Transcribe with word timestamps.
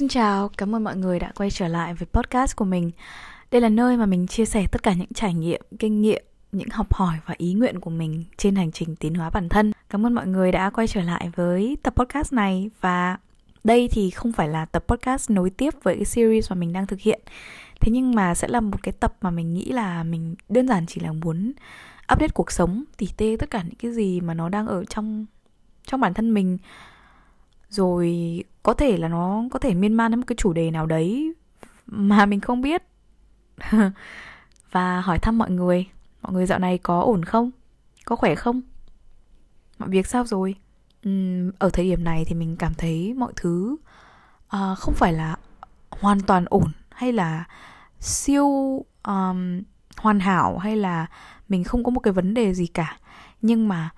Xin 0.00 0.08
chào, 0.08 0.48
cảm 0.48 0.74
ơn 0.74 0.84
mọi 0.84 0.96
người 0.96 1.18
đã 1.18 1.32
quay 1.36 1.50
trở 1.50 1.68
lại 1.68 1.94
với 1.94 2.06
podcast 2.12 2.56
của 2.56 2.64
mình. 2.64 2.90
Đây 3.50 3.60
là 3.60 3.68
nơi 3.68 3.96
mà 3.96 4.06
mình 4.06 4.26
chia 4.26 4.44
sẻ 4.44 4.66
tất 4.72 4.82
cả 4.82 4.92
những 4.92 5.12
trải 5.14 5.34
nghiệm, 5.34 5.60
kinh 5.78 6.00
nghiệm, 6.00 6.22
những 6.52 6.68
học 6.70 6.94
hỏi 6.94 7.16
và 7.26 7.34
ý 7.38 7.54
nguyện 7.54 7.80
của 7.80 7.90
mình 7.90 8.24
trên 8.36 8.56
hành 8.56 8.72
trình 8.72 8.96
tiến 8.96 9.14
hóa 9.14 9.30
bản 9.30 9.48
thân. 9.48 9.72
Cảm 9.90 10.06
ơn 10.06 10.14
mọi 10.14 10.26
người 10.26 10.52
đã 10.52 10.70
quay 10.70 10.86
trở 10.86 11.02
lại 11.02 11.30
với 11.36 11.76
tập 11.82 11.94
podcast 11.96 12.32
này 12.32 12.70
và 12.80 13.18
đây 13.64 13.88
thì 13.92 14.10
không 14.10 14.32
phải 14.32 14.48
là 14.48 14.64
tập 14.64 14.84
podcast 14.88 15.30
nối 15.30 15.50
tiếp 15.50 15.74
với 15.82 15.96
cái 15.96 16.04
series 16.04 16.50
mà 16.50 16.56
mình 16.56 16.72
đang 16.72 16.86
thực 16.86 17.00
hiện. 17.00 17.20
Thế 17.80 17.92
nhưng 17.92 18.14
mà 18.14 18.34
sẽ 18.34 18.48
là 18.48 18.60
một 18.60 18.82
cái 18.82 18.92
tập 18.92 19.16
mà 19.20 19.30
mình 19.30 19.54
nghĩ 19.54 19.64
là 19.64 20.02
mình 20.02 20.34
đơn 20.48 20.68
giản 20.68 20.86
chỉ 20.86 21.00
là 21.00 21.12
muốn 21.12 21.52
update 22.12 22.32
cuộc 22.34 22.52
sống, 22.52 22.84
tỉ 22.96 23.08
tê 23.16 23.36
tất 23.38 23.50
cả 23.50 23.62
những 23.62 23.78
cái 23.78 23.92
gì 23.92 24.20
mà 24.20 24.34
nó 24.34 24.48
đang 24.48 24.66
ở 24.66 24.84
trong 24.84 25.26
trong 25.86 26.00
bản 26.00 26.14
thân 26.14 26.34
mình 26.34 26.58
rồi 27.70 28.44
có 28.62 28.74
thể 28.74 28.96
là 28.96 29.08
nó 29.08 29.44
có 29.50 29.58
thể 29.58 29.74
miên 29.74 29.94
man 29.94 30.10
đến 30.10 30.20
một 30.20 30.26
cái 30.26 30.36
chủ 30.36 30.52
đề 30.52 30.70
nào 30.70 30.86
đấy 30.86 31.34
mà 31.86 32.26
mình 32.26 32.40
không 32.40 32.62
biết. 32.62 32.82
Và 34.70 35.00
hỏi 35.00 35.18
thăm 35.18 35.38
mọi 35.38 35.50
người 35.50 35.86
mọi 36.22 36.32
người 36.32 36.46
dạo 36.46 36.58
này 36.58 36.78
có 36.78 37.00
ổn 37.00 37.24
không? 37.24 37.50
Có 38.04 38.16
khỏe 38.16 38.34
không? 38.34 38.60
Mọi 39.78 39.88
việc 39.88 40.06
sao 40.06 40.26
rồi? 40.26 40.54
Uhm, 41.08 41.50
ở 41.58 41.70
thời 41.70 41.84
điểm 41.84 42.04
này 42.04 42.24
thì 42.24 42.34
mình 42.34 42.56
cảm 42.56 42.74
thấy 42.74 43.14
mọi 43.14 43.32
thứ 43.36 43.76
uh, 44.56 44.78
không 44.78 44.94
phải 44.94 45.12
là 45.12 45.36
hoàn 45.90 46.20
toàn 46.20 46.44
ổn 46.48 46.72
hay 46.90 47.12
là 47.12 47.44
siêu 48.00 48.46
um, 49.02 49.62
hoàn 49.96 50.20
hảo 50.20 50.58
hay 50.58 50.76
là 50.76 51.06
mình 51.48 51.64
không 51.64 51.84
có 51.84 51.90
một 51.90 52.00
cái 52.00 52.12
vấn 52.12 52.34
đề 52.34 52.54
gì 52.54 52.66
cả. 52.66 52.98
Nhưng 53.42 53.68
mà 53.68 53.90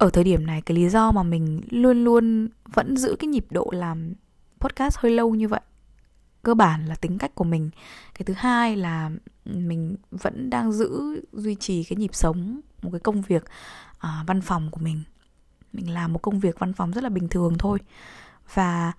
ở 0.00 0.10
thời 0.10 0.24
điểm 0.24 0.46
này 0.46 0.62
cái 0.62 0.76
lý 0.76 0.88
do 0.88 1.12
mà 1.12 1.22
mình 1.22 1.60
luôn 1.70 2.04
luôn 2.04 2.48
vẫn 2.72 2.96
giữ 2.96 3.16
cái 3.18 3.28
nhịp 3.28 3.46
độ 3.50 3.70
làm 3.72 4.12
podcast 4.60 4.96
hơi 4.98 5.12
lâu 5.12 5.34
như 5.34 5.48
vậy 5.48 5.60
cơ 6.42 6.54
bản 6.54 6.86
là 6.86 6.94
tính 6.94 7.18
cách 7.18 7.34
của 7.34 7.44
mình. 7.44 7.70
Cái 8.14 8.24
thứ 8.24 8.34
hai 8.36 8.76
là 8.76 9.10
mình 9.44 9.96
vẫn 10.10 10.50
đang 10.50 10.72
giữ 10.72 11.20
duy 11.32 11.54
trì 11.54 11.84
cái 11.84 11.96
nhịp 11.96 12.14
sống 12.14 12.60
một 12.82 12.90
cái 12.92 13.00
công 13.00 13.22
việc 13.22 13.44
uh, 13.96 14.26
văn 14.26 14.40
phòng 14.40 14.70
của 14.70 14.80
mình. 14.80 15.02
Mình 15.72 15.94
làm 15.94 16.12
một 16.12 16.22
công 16.22 16.40
việc 16.40 16.58
văn 16.58 16.72
phòng 16.72 16.92
rất 16.92 17.04
là 17.04 17.10
bình 17.10 17.28
thường 17.28 17.58
thôi. 17.58 17.78
Và 18.54 18.92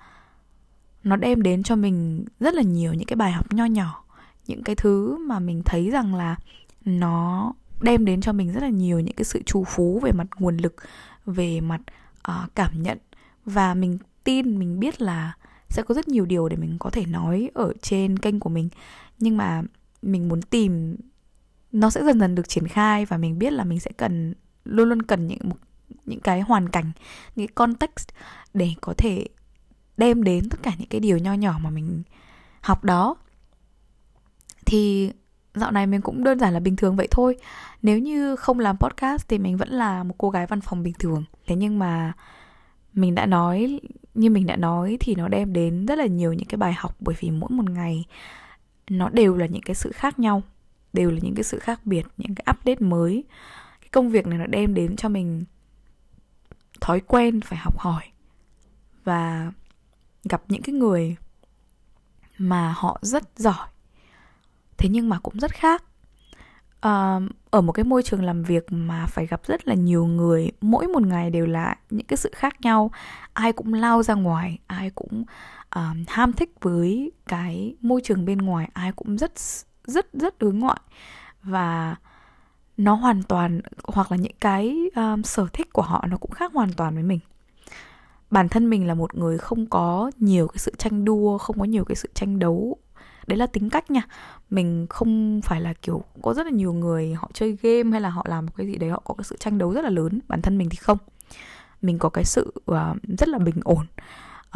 nó 1.04 1.16
đem 1.16 1.44
đến 1.44 1.64
cho 1.64 1.76
mình 1.76 2.26
rất 2.40 2.54
là 2.54 2.62
nhiều 2.62 2.94
những 2.94 3.08
cái 3.08 3.16
bài 3.16 3.32
học 3.32 3.54
nho 3.54 3.66
nhỏ 3.66 4.04
những 4.48 4.64
cái 4.64 4.76
thứ 4.76 5.18
mà 5.18 5.40
mình 5.40 5.62
thấy 5.66 5.90
rằng 5.90 6.16
là 6.16 6.36
nó 6.86 7.54
đem 7.82 8.06
đến 8.06 8.22
cho 8.22 8.34
mình 8.34 8.54
rất 8.54 8.64
là 8.64 8.70
nhiều 8.70 9.00
những 9.00 9.16
cái 9.16 9.26
sự 9.26 9.42
trù 9.46 9.64
phú 9.64 10.00
về 10.04 10.12
mặt 10.12 10.28
nguồn 10.40 10.58
lực 10.58 10.76
về 11.26 11.62
mặt 11.62 11.82
uh, 12.30 12.56
cảm 12.56 12.84
nhận. 12.84 12.98
Và 13.46 13.74
mình 13.74 13.98
tin 14.24 14.60
mình 14.60 14.80
biết 14.80 15.02
là 15.02 15.34
sẽ 15.70 15.84
có 15.84 15.96
rất 15.96 16.08
nhiều 16.08 16.26
điều 16.26 16.50
để 16.50 16.58
mình 16.58 16.76
có 16.80 16.90
thể 16.90 17.06
nói 17.06 17.50
ở 17.54 17.74
trên 17.82 18.20
kênh 18.20 18.40
của 18.40 18.50
mình. 18.50 18.70
Nhưng 19.20 19.38
mà 19.38 19.62
mình 20.02 20.30
muốn 20.30 20.42
tìm 20.42 20.96
nó 21.72 21.90
sẽ 21.90 22.04
dần 22.04 22.20
dần 22.20 22.36
được 22.36 22.50
triển 22.50 22.68
khai 22.68 23.06
và 23.06 23.18
mình 23.18 23.40
biết 23.40 23.54
là 23.54 23.64
mình 23.64 23.80
sẽ 23.80 23.92
cần 23.98 24.34
luôn 24.66 24.90
luôn 24.90 25.02
cần 25.02 25.28
những 25.28 25.40
một 25.44 25.56
những 26.06 26.20
cái 26.20 26.42
hoàn 26.42 26.70
cảnh 26.70 26.92
những 27.36 27.48
cái 27.48 27.54
context 27.56 28.10
để 28.54 28.70
có 28.82 28.94
thể 28.98 29.28
đem 29.98 30.24
đến 30.24 30.50
tất 30.50 30.60
cả 30.64 30.72
những 30.78 30.88
cái 30.88 31.02
điều 31.02 31.18
nho 31.18 31.34
nhỏ 31.34 31.60
mà 31.62 31.70
mình 31.70 32.04
học 32.62 32.84
đó. 32.84 33.16
Thì 34.66 35.12
dạo 35.56 35.72
này 35.72 35.88
mình 35.88 36.02
cũng 36.02 36.24
đơn 36.24 36.40
giản 36.40 36.54
là 36.54 36.60
bình 36.60 36.76
thường 36.76 36.96
vậy 36.96 37.08
thôi. 37.12 37.38
Nếu 37.82 38.00
như 38.00 38.36
không 38.36 38.60
làm 38.60 38.78
podcast 38.78 39.28
thì 39.28 39.38
mình 39.38 39.58
vẫn 39.58 39.70
là 39.70 40.04
một 40.04 40.16
cô 40.18 40.30
gái 40.30 40.48
văn 40.48 40.62
phòng 40.62 40.84
bình 40.84 40.94
thường. 41.00 41.24
Thế 41.48 41.56
nhưng 41.56 41.80
mà 41.80 42.14
mình 42.94 43.16
đã 43.16 43.26
nói, 43.26 43.80
như 44.14 44.30
mình 44.30 44.46
đã 44.46 44.56
nói 44.56 44.98
thì 45.00 45.16
nó 45.16 45.28
đem 45.28 45.54
đến 45.54 45.86
rất 45.86 45.98
là 45.98 46.06
nhiều 46.06 46.34
những 46.34 46.48
cái 46.48 46.58
bài 46.58 46.74
học. 46.74 46.96
Bởi 47.00 47.16
vì 47.20 47.32
mỗi 47.32 47.50
một 47.50 47.70
ngày 47.70 48.06
nó 48.90 49.10
đều 49.10 49.38
là 49.38 49.46
những 49.46 49.62
cái 49.62 49.76
sự 49.76 49.92
khác 49.92 50.20
nhau, 50.20 50.44
đều 50.94 51.12
là 51.12 51.20
những 51.22 51.36
cái 51.36 51.44
sự 51.44 51.60
khác 51.60 51.86
biệt, 51.86 52.06
những 52.18 52.36
cái 52.36 52.56
update 52.56 52.88
mới. 52.88 53.24
Cái 53.82 53.90
công 53.92 54.10
việc 54.10 54.28
này 54.28 54.40
nó 54.40 54.46
đem 54.46 54.74
đến 54.74 54.96
cho 54.96 55.10
mình 55.10 55.44
thói 56.82 57.00
quen 57.00 57.42
phải 57.42 57.60
học 57.60 57.80
hỏi 57.80 58.04
và 59.04 59.52
gặp 60.24 60.42
những 60.48 60.62
cái 60.62 60.76
người 60.76 61.16
mà 62.38 62.74
họ 62.78 63.00
rất 63.02 63.24
giỏi 63.38 63.68
thế 64.82 64.90
nhưng 64.90 65.10
mà 65.10 65.20
cũng 65.20 65.40
rất 65.40 65.52
khác. 65.52 65.84
À, 66.80 67.20
ở 67.50 67.62
một 67.62 67.72
cái 67.72 67.86
môi 67.86 68.04
trường 68.04 68.24
làm 68.24 68.44
việc 68.44 68.66
mà 68.70 69.06
phải 69.06 69.28
gặp 69.28 69.42
rất 69.46 69.68
là 69.68 69.74
nhiều 69.74 70.06
người 70.06 70.52
mỗi 70.62 70.88
một 70.88 71.04
ngày 71.04 71.30
đều 71.30 71.46
là 71.46 71.76
những 71.90 72.06
cái 72.06 72.18
sự 72.18 72.32
khác 72.36 72.62
nhau. 72.62 72.92
Ai 73.34 73.54
cũng 73.54 73.74
lao 73.74 74.04
ra 74.04 74.14
ngoài 74.14 74.60
ai 74.68 74.90
cũng 74.90 75.24
uh, 75.76 75.98
ham 76.08 76.34
thích 76.34 76.50
với 76.62 77.12
cái 77.28 77.76
môi 77.82 78.02
trường 78.04 78.26
bên 78.26 78.38
ngoài 78.38 78.70
ai 78.74 78.92
cũng 78.92 79.18
rất 79.18 79.32
rất 79.86 80.14
rất 80.14 80.40
đối 80.40 80.54
ngoại. 80.54 80.80
Và 81.44 81.96
nó 82.78 82.94
hoàn 82.94 83.24
toàn 83.24 83.62
hoặc 83.84 84.12
là 84.12 84.18
những 84.18 84.36
cái 84.40 84.78
um, 84.96 85.22
sở 85.22 85.46
thích 85.54 85.74
của 85.74 85.82
họ 85.82 86.06
nó 86.10 86.18
cũng 86.18 86.32
khác 86.32 86.54
hoàn 86.54 86.74
toàn 86.74 86.94
với 86.94 87.04
mình. 87.04 87.20
Bản 88.32 88.50
thân 88.50 88.70
mình 88.70 88.88
là 88.88 88.94
một 88.94 89.16
người 89.16 89.38
không 89.38 89.66
có 89.66 90.12
nhiều 90.18 90.48
cái 90.48 90.58
sự 90.58 90.74
tranh 90.78 91.06
đua 91.06 91.38
không 91.38 91.60
có 91.60 91.66
nhiều 91.66 91.86
cái 91.86 91.96
sự 91.96 92.10
tranh 92.14 92.40
đấu 92.40 92.78
đấy 93.32 93.38
là 93.38 93.48
tính 93.48 93.70
cách 93.70 93.92
nha. 93.92 94.02
Mình 94.50 94.88
không 94.90 95.42
phải 95.44 95.62
là 95.62 95.74
kiểu 95.74 96.04
có 96.22 96.34
rất 96.34 96.46
là 96.46 96.52
nhiều 96.52 96.74
người 96.74 97.14
họ 97.14 97.30
chơi 97.34 97.58
game 97.62 97.92
hay 97.92 98.02
là 98.02 98.10
họ 98.10 98.26
làm 98.30 98.46
một 98.46 98.52
cái 98.58 98.68
gì 98.68 98.78
đấy 98.78 98.90
họ 98.90 99.02
có 99.06 99.14
cái 99.14 99.24
sự 99.24 99.38
tranh 99.40 99.58
đấu 99.58 99.74
rất 99.74 99.84
là 99.84 99.90
lớn 99.90 100.20
bản 100.28 100.42
thân 100.42 100.58
mình 100.58 100.70
thì 100.70 100.76
không. 100.76 100.98
Mình 101.82 102.00
có 102.00 102.10
cái 102.10 102.24
sự 102.24 102.54
uh, 102.72 102.78
rất 103.20 103.30
là 103.30 103.40
bình 103.40 103.60
ổn. 103.64 103.86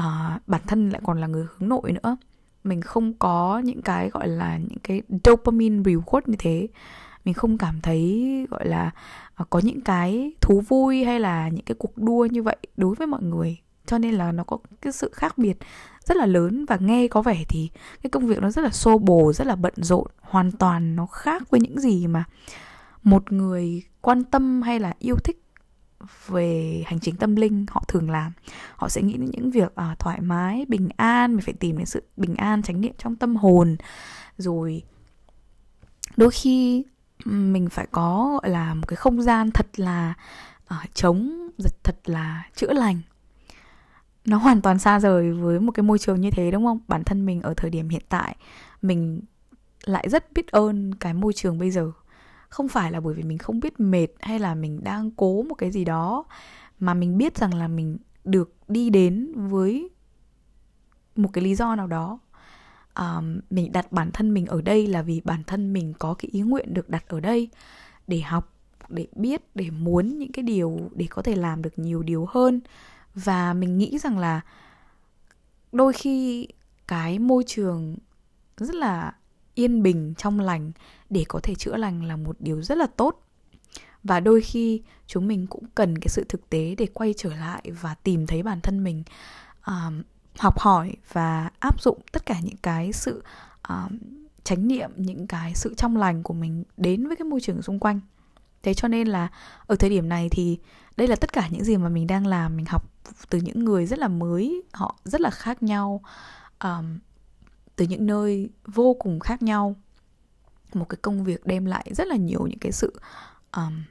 Uh, 0.02 0.47
bản 0.47 0.62
thân 0.68 0.90
lại 0.90 1.02
còn 1.06 1.22
là 1.22 1.28
người 1.28 1.46
hướng 1.58 1.69
nội 1.69 1.91
nữa. 1.91 2.18
Mình 2.64 2.81
không 2.81 3.14
có 3.14 3.62
những 3.66 3.81
cái 3.81 4.09
gọi 4.09 4.28
là 4.28 4.58
những 4.58 4.80
cái 4.84 5.02
dopamine 5.25 5.84
reward 5.84 6.22
như 6.25 6.35
thế. 6.40 6.68
Mình 7.25 7.34
không 7.34 7.58
cảm 7.58 7.81
thấy 7.81 8.47
gọi 8.50 8.68
là 8.68 8.91
à, 9.35 9.46
có 9.50 9.59
những 9.64 9.81
cái 9.81 10.34
thú 10.41 10.62
vui 10.68 11.03
hay 11.03 11.19
là 11.19 11.50
những 11.50 11.66
cái 11.66 11.75
cuộc 11.80 11.97
đua 11.97 12.28
như 12.31 12.44
vậy 12.44 12.58
đối 12.78 12.96
với 12.96 13.08
mọi 13.08 13.24
người 13.24 13.58
cho 13.85 13.97
nên 13.97 14.13
là 14.13 14.31
nó 14.31 14.44
có 14.44 14.57
cái 14.81 14.94
sự 14.94 15.12
khác 15.13 15.38
biệt 15.38 15.57
rất 16.06 16.18
là 16.18 16.25
lớn. 16.25 16.66
Và 16.66 16.78
nghe 16.81 17.07
có 17.07 17.22
vẻ 17.22 17.44
thì 17.50 17.69
cái 18.03 18.09
công 18.09 18.28
việc 18.28 18.41
nó 18.41 18.51
rất 18.51 18.62
là 18.62 18.69
xô 18.69 18.97
bồ 18.97 19.34
rất 19.34 19.47
là 19.47 19.56
bận 19.56 19.73
rộn 19.78 20.07
hoàn 20.22 20.51
toàn 20.51 20.96
nó 20.96 21.06
khác 21.06 21.50
với 21.50 21.59
những 21.59 21.79
gì 21.79 22.07
mà 22.07 22.23
một 23.03 23.31
người 23.31 23.84
quan 24.01 24.23
tâm 24.23 24.62
hay 24.62 24.79
là 24.79 24.94
yêu 25.00 25.16
thích 25.23 25.41
về 26.28 26.84
hành 26.85 27.00
trình 27.00 27.16
tâm 27.16 27.35
linh 27.35 27.66
họ 27.69 27.84
thường 27.88 28.09
làm. 28.09 28.31
Họ 28.75 28.90
sẽ 28.90 29.01
nghĩ 29.01 29.13
đến 29.13 29.29
những 29.31 29.51
việc 29.51 29.75
à, 29.75 29.96
thoải 30.00 30.22
mái 30.22 30.66
bình 30.67 30.90
an 30.97 31.35
mình 31.35 31.46
phải 31.46 31.53
tìm 31.53 31.78
đến 31.78 31.85
sự 31.85 32.03
bình 32.17 32.35
an 32.35 32.62
chánh 32.62 32.81
niệm 32.81 32.94
trong 32.97 33.16
tâm 33.16 33.35
hồn. 33.35 33.78
Rồi 34.38 34.84
đôi 36.17 36.31
khi 36.31 36.84
mình 37.25 37.69
phải 37.69 37.88
có 37.91 38.40
gọi 38.41 38.52
là 38.52 38.73
một 38.73 38.88
cái 38.88 38.96
không 38.96 39.22
gian 39.22 39.52
thật 39.52 39.79
là 39.79 40.13
uh, 40.63 40.94
trống 40.94 41.50
thật 41.84 41.96
là 42.06 42.44
chữa 42.56 42.73
lành 42.73 43.02
nó 44.25 44.38
hoàn 44.38 44.62
toàn 44.62 44.80
xa 44.80 45.00
rời 45.00 45.31
với 45.31 45.59
một 45.59 45.72
cái 45.72 45.84
môi 45.84 46.00
trường 46.00 46.22
như 46.22 46.31
thế 46.31 46.52
đúng 46.52 46.66
không? 46.66 46.80
Bản 46.88 47.03
thân 47.03 47.25
mình 47.25 47.41
ở 47.41 47.53
thời 47.58 47.69
điểm 47.69 47.90
hiện 47.90 48.03
tại 48.09 48.36
mình 48.81 49.22
lại 49.86 50.09
rất 50.09 50.34
biết 50.34 50.52
ơn 50.52 50.96
cái 50.96 51.13
môi 51.13 51.34
trường 51.34 51.59
bây 51.59 51.72
giờ. 51.72 51.91
Không 52.50 52.68
phải 52.68 52.91
là 52.91 53.00
bởi 53.00 53.14
vì 53.14 53.24
mình 53.24 53.38
không 53.38 53.59
biết 53.59 53.80
mệt 53.80 54.08
hay 54.19 54.40
là 54.40 54.56
mình 54.56 54.84
đang 54.84 55.12
cố 55.12 55.44
một 55.44 55.56
cái 55.56 55.72
gì 55.72 55.85
đó 55.85 56.24
mà 56.80 56.94
mình 56.94 57.18
biết 57.18 57.38
rằng 57.38 57.53
là 57.53 57.68
mình 57.68 57.97
được 58.24 58.53
đi 58.68 58.90
đến 58.90 59.31
với 59.35 59.90
một 61.16 61.30
cái 61.34 61.44
lý 61.44 61.56
do 61.56 61.75
nào 61.75 61.88
đó. 61.88 62.19
À, 62.94 63.22
mình 63.50 63.72
đặt 63.72 63.91
bản 63.91 64.12
thân 64.12 64.34
mình 64.34 64.46
ở 64.46 64.62
đây 64.62 64.88
là 64.88 65.02
vì 65.02 65.22
bản 65.24 65.44
thân 65.44 65.74
mình 65.74 65.94
có 66.00 66.14
cái 66.14 66.30
ý 66.31 66.41
nguyện 66.41 66.74
được 66.74 66.90
đặt 66.90 67.08
ở 67.08 67.19
đây 67.19 67.50
để 68.08 68.22
học 68.22 68.53
để 68.90 69.08
biết 69.16 69.41
để 69.56 69.69
muốn 69.69 70.19
những 70.19 70.31
cái 70.31 70.44
điều 70.44 70.80
để 70.96 71.08
có 71.09 71.22
thể 71.22 71.35
làm 71.35 71.62
được 71.62 71.80
nhiều 71.80 72.03
điều 72.03 72.25
hơn 72.30 72.62
và 73.16 73.53
mình 73.53 73.78
nghĩ 73.78 73.98
rằng 73.98 74.18
là 74.18 74.42
đôi 75.72 75.94
khi 75.94 76.48
cái 76.88 77.20
môi 77.20 77.44
trường 77.47 77.97
rất 78.58 78.76
là 78.76 79.14
yên 79.56 79.84
bình 79.84 80.14
trong 80.17 80.40
lành 80.40 80.72
để 81.09 81.26
có 81.28 81.40
thể 81.44 81.56
chữa 81.56 81.78
lành 81.78 82.03
là 82.03 82.16
một 82.16 82.35
điều 82.40 82.62
rất 82.62 82.78
là 82.78 82.88
tốt. 82.88 83.22
Và 84.03 84.20
đôi 84.20 84.41
khi 84.41 84.82
chúng 85.08 85.28
mình 85.28 85.47
cũng 85.47 85.66
cần 85.76 85.97
cái 85.97 86.09
sự 86.09 86.26
thực 86.29 86.50
tế 86.50 86.76
để 86.78 86.88
quay 86.94 87.14
trở 87.17 87.35
lại 87.35 87.72
và 87.82 87.96
tìm 88.03 88.28
thấy 88.28 88.44
bản 88.44 88.62
thân 88.62 88.84
mình 88.84 89.03
um, 89.67 90.03
học 90.38 90.59
hỏi 90.59 90.96
và 91.14 91.50
áp 91.59 91.82
dụng 91.82 92.02
tất 92.12 92.26
cả 92.26 92.40
những 92.44 92.58
cái 92.58 92.94
sự 92.94 93.23
um, 93.70 93.97
chánh 94.44 94.67
niệm 94.67 94.91
những 94.96 95.28
cái 95.28 95.56
sự 95.56 95.73
trong 95.73 95.97
lành 95.97 96.23
của 96.23 96.34
mình 96.34 96.64
đến 96.78 97.08
với 97.08 97.16
cái 97.16 97.26
môi 97.26 97.41
trường 97.41 97.62
xung 97.62 97.79
quanh 97.79 98.00
thế 98.66 98.73
cho 98.73 98.88
nên 98.88 99.08
là 99.08 99.28
ở 99.67 99.76
thời 99.76 99.90
điểm 99.90 100.09
này 100.09 100.29
thì 100.32 100.59
đây 100.97 101.08
là 101.08 101.16
tất 101.16 101.34
cả 101.34 101.47
những 101.52 101.64
gì 101.64 101.78
mà 101.78 101.90
mình 101.90 102.08
đang 102.08 102.28
làm. 102.28 102.58
Mình 102.58 102.66
học 102.66 102.91
từ 103.29 103.40
những 103.40 103.66
người 103.66 103.85
rất 103.85 104.00
là 104.00 104.08
mới 104.08 104.64
họ 104.73 104.96
rất 105.03 105.22
là 105.22 105.29
khác 105.29 105.64
nhau 105.64 106.02
um, 106.64 107.00
từ 107.76 107.85
những 107.85 108.06
nơi 108.06 108.50
vô 108.66 108.96
cùng 109.00 109.20
khác 109.20 109.41
nhau. 109.41 109.76
Một 110.73 110.90
cái 110.90 110.97
công 111.02 111.23
việc 111.23 111.46
đem 111.46 111.66
lại 111.66 111.91
rất 111.91 112.08
là 112.08 112.16
nhiều 112.16 112.47
những 112.47 112.59
cái 112.59 112.72
sự 112.72 113.00
um, 113.56 113.84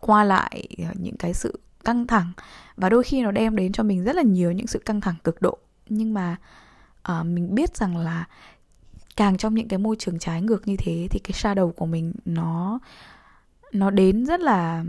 qua 0.00 0.24
lại 0.24 0.68
ờ, 0.78 0.92
những 0.94 1.16
cái 1.16 1.34
sự 1.34 1.60
căng 1.84 2.06
thẳng. 2.06 2.32
Và 2.76 2.88
đôi 2.88 3.02
khi 3.02 3.22
nó 3.22 3.30
đem 3.30 3.56
đến 3.56 3.72
cho 3.72 3.82
mình 3.82 4.04
rất 4.04 4.16
là 4.16 4.22
nhiều 4.22 4.52
những 4.52 4.66
sự 4.66 4.78
căng 4.78 5.00
thẳng 5.00 5.16
cực 5.24 5.42
độ. 5.42 5.58
Nhưng 5.88 6.14
mà 6.14 6.36
uh, 7.08 7.26
mình 7.26 7.54
biết 7.54 7.76
rằng 7.76 7.96
là 7.96 8.24
càng 9.16 9.36
trong 9.36 9.54
những 9.54 9.68
cái 9.68 9.78
môi 9.78 9.96
trường 9.98 10.18
trái 10.18 10.42
ngược 10.42 10.68
như 10.68 10.76
thế 10.78 11.08
thì 11.10 11.20
cái 11.24 11.32
shadow 11.32 11.72
của 11.72 11.86
mình 11.86 12.12
nó 12.24 12.78
nó 13.74 13.90
đến 13.90 14.26
rất 14.26 14.40
là 14.40 14.84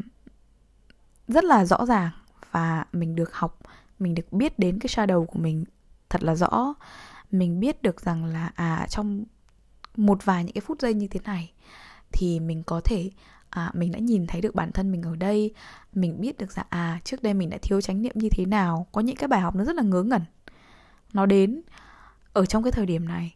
rất 1.27 1.43
là 1.43 1.65
rõ 1.65 1.85
ràng 1.85 2.09
và 2.51 2.85
mình 2.93 3.15
được 3.15 3.33
học 3.33 3.59
mình 3.99 4.15
được 4.15 4.33
biết 4.33 4.59
đến 4.59 4.79
cái 4.79 4.87
shadow 4.87 5.25
của 5.25 5.39
mình 5.39 5.65
thật 6.09 6.23
là 6.23 6.35
rõ. 6.35 6.73
Mình 7.31 7.59
biết 7.59 7.81
được 7.81 8.01
rằng 8.01 8.25
là 8.25 8.51
à 8.55 8.87
trong 8.89 9.25
một 9.95 10.25
vài 10.25 10.43
những 10.43 10.53
cái 10.53 10.61
phút 10.61 10.81
giây 10.81 10.93
như 10.93 11.07
thế 11.07 11.19
này 11.23 11.51
thì 12.11 12.39
mình 12.39 12.63
có 12.63 12.81
thể 12.83 13.09
à, 13.49 13.71
mình 13.73 13.91
đã 13.91 13.99
nhìn 13.99 14.27
thấy 14.27 14.41
được 14.41 14.55
bản 14.55 14.71
thân 14.71 14.91
mình 14.91 15.01
ở 15.01 15.15
đây. 15.15 15.53
Mình 15.93 16.21
biết 16.21 16.37
được 16.37 16.51
rằng 16.51 16.65
à 16.69 16.99
trước 17.03 17.23
đây 17.23 17.33
mình 17.33 17.49
đã 17.49 17.57
thiếu 17.61 17.81
chánh 17.81 18.01
niệm 18.01 18.13
như 18.15 18.29
thế 18.31 18.45
nào. 18.45 18.87
Có 18.91 19.01
những 19.01 19.15
cái 19.15 19.27
bài 19.27 19.41
học 19.41 19.55
nó 19.55 19.63
rất 19.63 19.75
là 19.75 19.83
ngớ 19.83 20.03
ngẩn. 20.03 20.21
Nó 21.13 21.25
đến 21.25 21.61
ở 22.33 22.45
trong 22.45 22.63
cái 22.63 22.71
thời 22.71 22.85
điểm 22.85 23.07
này 23.07 23.35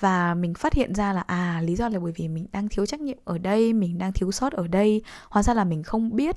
và 0.00 0.34
mình 0.34 0.54
phát 0.54 0.74
hiện 0.74 0.94
ra 0.94 1.12
là 1.12 1.20
à 1.20 1.60
lý 1.64 1.76
do 1.76 1.88
là 1.88 1.98
bởi 1.98 2.12
vì 2.16 2.28
mình 2.28 2.46
đang 2.52 2.68
thiếu 2.68 2.86
trách 2.86 3.00
nhiệm 3.00 3.18
ở 3.24 3.38
đây 3.38 3.72
mình 3.72 3.98
đang 3.98 4.12
thiếu 4.12 4.32
sót 4.32 4.52
ở 4.52 4.66
đây. 4.66 5.02
Hóa 5.28 5.42
ra 5.42 5.54
là 5.54 5.64
mình 5.64 5.82
không 5.82 6.16
biết. 6.16 6.36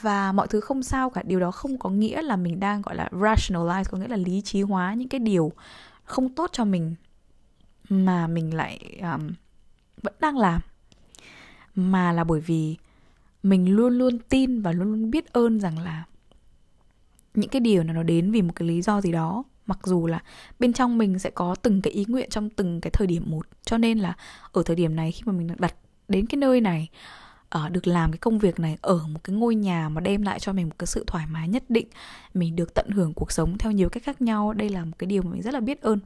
Và 0.00 0.32
mọi 0.32 0.46
thứ 0.48 0.60
không 0.60 0.82
sao 0.82 1.10
cả. 1.10 1.22
Điều 1.22 1.40
đó 1.40 1.50
không 1.50 1.78
có 1.78 1.90
nghĩa 1.90 2.22
là 2.22 2.36
mình 2.36 2.60
đang 2.60 2.82
gọi 2.82 2.96
là 2.96 3.08
rationalize 3.12 3.84
có 3.90 3.98
nghĩa 3.98 4.08
là 4.08 4.16
lý 4.16 4.40
trí 4.44 4.62
hóa 4.62 4.94
những 4.94 5.08
cái 5.08 5.18
điều 5.18 5.52
không 6.04 6.28
tốt 6.28 6.50
cho 6.52 6.64
mình 6.64 6.94
mà 7.88 8.26
mình 8.26 8.54
lại 8.54 9.00
um, 9.00 9.30
vẫn 10.02 10.14
đang 10.20 10.38
làm. 10.38 10.60
Mà 11.74 12.12
là 12.12 12.24
bởi 12.24 12.40
vì 12.40 12.76
mình 13.42 13.70
luôn 13.76 13.98
luôn 13.98 14.18
tin 14.18 14.62
và 14.62 14.72
luôn 14.72 14.88
luôn 14.88 15.10
biết 15.10 15.32
ơn 15.32 15.60
rằng 15.60 15.78
là 15.78 16.04
những 17.34 17.50
cái 17.50 17.60
điều 17.60 17.82
nào 17.82 17.94
nó 17.94 18.02
đến 18.02 18.30
vì 18.30 18.42
một 18.42 18.52
cái 18.56 18.68
lý 18.68 18.82
do 18.82 19.00
gì 19.00 19.12
đó 19.12 19.44
mặc 19.66 19.78
dù 19.84 20.06
là 20.06 20.22
bên 20.58 20.72
trong 20.72 20.98
mình 20.98 21.18
sẽ 21.18 21.30
có 21.30 21.54
từng 21.62 21.82
cái 21.82 21.92
ý 21.92 22.04
nguyện 22.08 22.30
trong 22.30 22.50
từng 22.50 22.80
cái 22.80 22.90
thời 22.90 23.06
điểm 23.06 23.22
một 23.26 23.46
cho 23.62 23.78
nên 23.78 23.98
là 23.98 24.14
ở 24.52 24.62
thời 24.62 24.76
điểm 24.76 24.96
này 24.96 25.12
khi 25.12 25.22
mà 25.26 25.32
mình 25.32 25.48
đặt 25.58 25.74
đến 26.08 26.26
cái 26.26 26.36
nơi 26.36 26.60
này 26.60 26.88
uh, 27.64 27.72
được 27.72 27.86
làm 27.86 28.12
cái 28.12 28.18
công 28.18 28.38
việc 28.38 28.60
này 28.60 28.78
ở 28.80 29.06
một 29.06 29.24
cái 29.24 29.36
ngôi 29.36 29.54
nhà 29.54 29.88
mà 29.88 30.00
đem 30.00 30.22
lại 30.22 30.40
cho 30.40 30.52
mình 30.52 30.66
một 30.66 30.74
cái 30.78 30.86
sự 30.86 31.04
thoải 31.06 31.26
mái 31.26 31.48
nhất 31.48 31.64
định 31.68 31.86
mình 32.34 32.56
được 32.56 32.74
tận 32.74 32.90
hưởng 32.90 33.14
cuộc 33.14 33.32
sống 33.32 33.58
theo 33.58 33.72
nhiều 33.72 33.88
cách 33.88 34.02
khác 34.02 34.22
nhau 34.22 34.52
đây 34.52 34.68
là 34.68 34.84
một 34.84 34.98
cái 34.98 35.06
điều 35.06 35.22
mà 35.22 35.30
mình 35.30 35.42
rất 35.42 35.54
là 35.54 35.60
biết 35.60 35.80
ơn. 35.80 36.00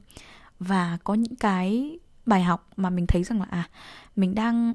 Và 0.59 0.99
có 1.05 1.15
những 1.15 1.37
cái 1.37 1.99
bài 2.27 2.43
học 2.43 2.71
mà 2.77 2.91
mình 2.91 3.06
thấy 3.06 3.25
rằng 3.25 3.41
là 3.41 3.47
à 3.51 3.69
mình 4.17 4.35
đang 4.35 4.75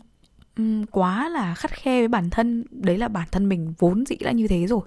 um, 0.57 0.85
quá 0.85 1.29
là 1.29 1.55
khắt 1.55 1.71
khe 1.71 2.01
với 2.01 2.07
bản 2.07 2.29
thân 2.29 2.65
đấy 2.71 2.97
là 2.97 3.07
bản 3.07 3.27
thân 3.31 3.49
mình 3.49 3.73
vốn 3.79 4.05
dĩ 4.05 4.15
đã 4.15 4.31
như 4.31 4.47
thế 4.47 4.67
rồi. 4.67 4.81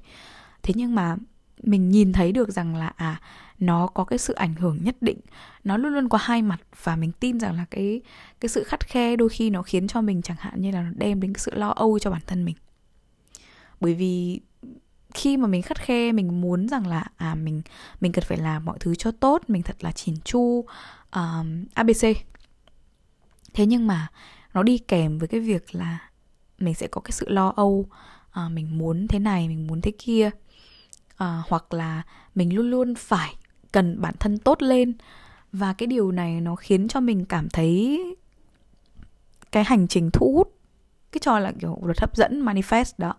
Thế 0.63 0.75
nhưng 0.77 0.95
mà 0.95 1.17
mình 1.63 1.89
nhìn 1.89 2.13
thấy 2.13 2.33
được 2.33 2.51
rằng 2.51 2.77
là 2.77 2.93
à 2.97 3.21
nó 3.59 3.87
có 3.87 4.05
cái 4.05 4.19
sự 4.19 4.35
ảnh 4.35 4.55
hưởng 4.55 4.79
nhất 4.85 4.97
định. 5.01 5.19
Nó 5.65 5.77
luôn 5.77 5.93
luôn 5.93 6.09
có 6.09 6.19
hai 6.19 6.43
mặt 6.43 6.61
và 6.83 6.97
mình 6.97 7.13
tin 7.21 7.41
rằng 7.41 7.57
là 7.57 7.65
cái 7.71 8.01
cái 8.41 8.49
sự 8.49 8.65
khắt 8.65 8.87
khe 8.87 9.17
đôi 9.17 9.29
khi 9.29 9.51
nó 9.51 9.63
khiến 9.63 9.89
cho 9.89 10.01
mình 10.01 10.23
chẳng 10.23 10.37
hạn 10.41 10.61
như 10.61 10.71
là 10.71 10.83
nó 10.83 10.91
đem 10.97 11.21
đến 11.21 11.33
cái 11.33 11.41
sự 11.41 11.55
lo 11.55 11.69
âu 11.69 11.99
cho 11.99 12.11
bản 12.11 12.23
thân 12.27 12.45
mình. 12.45 12.57
Bởi 13.81 13.95
vì 13.95 14.41
khi 15.15 15.37
mà 15.37 15.47
mình 15.47 15.63
khắt 15.63 15.79
khe 15.79 16.13
mình 16.13 16.41
muốn 16.41 16.69
rằng 16.69 16.87
là 16.87 17.05
à 17.17 17.35
mình 17.35 17.63
mình 18.01 18.13
cần 18.13 18.25
phải 18.29 18.39
làm 18.39 18.65
mọi 18.65 18.79
thứ 18.81 18.95
cho 18.95 19.11
tốt 19.11 19.43
mình 19.49 19.63
thật 19.63 19.77
là 19.81 19.93
chỉn 19.93 20.15
chu 20.25 20.65
um, 21.13 21.65
abc 21.75 22.07
thế 23.55 23.67
nhưng 23.67 23.87
mà 23.87 24.09
nó 24.55 24.63
đi 24.63 24.79
kèm 24.79 25.19
với 25.19 25.29
cái 25.29 25.41
việc 25.41 25.75
là 25.75 25.99
mình 26.59 26.75
sẽ 26.75 26.87
có 26.87 27.01
cái 27.01 27.13
sự 27.13 27.29
lo 27.29 27.53
âu 27.57 27.87
à, 28.31 28.49
mình 28.49 28.79
muốn 28.79 29.09
thế 29.09 29.19
này 29.19 29.49
mình 29.49 29.67
muốn 29.67 29.81
thế 29.81 29.93
kia 29.99 30.31
à, 31.19 31.43
hoặc 31.49 31.75
là 31.75 32.03
mình 32.35 32.55
luôn 32.55 32.71
luôn 32.71 32.95
phải 32.95 33.35
cần 33.73 34.01
bản 34.01 34.15
thân 34.21 34.39
tốt 34.39 34.63
lên. 34.63 34.95
Và 35.53 35.73
cái 35.73 35.87
điều 35.87 36.13
này 36.13 36.41
nó 36.41 36.57
khiến 36.57 36.89
cho 36.89 37.01
mình 37.01 37.25
cảm 37.25 37.49
thấy 37.49 38.05
cái 39.53 39.65
hành 39.65 39.89
trình 39.89 40.11
thu 40.11 40.33
hút 40.37 40.55
cái 41.13 41.21
trò 41.25 41.39
là 41.39 41.53
kiểu 41.61 41.79
luật 41.83 42.01
hấp 42.01 42.17
dẫn 42.17 42.45
manifest 42.45 42.93
đó 42.99 43.15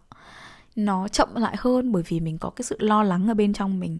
nó 0.75 1.07
chậm 1.07 1.35
lại 1.35 1.55
hơn 1.59 1.91
bởi 1.91 2.03
vì 2.07 2.19
mình 2.19 2.37
có 2.37 2.49
cái 2.49 2.63
sự 2.63 2.77
lo 2.79 3.03
lắng 3.03 3.27
ở 3.27 3.33
bên 3.33 3.53
trong 3.53 3.79
mình. 3.79 3.97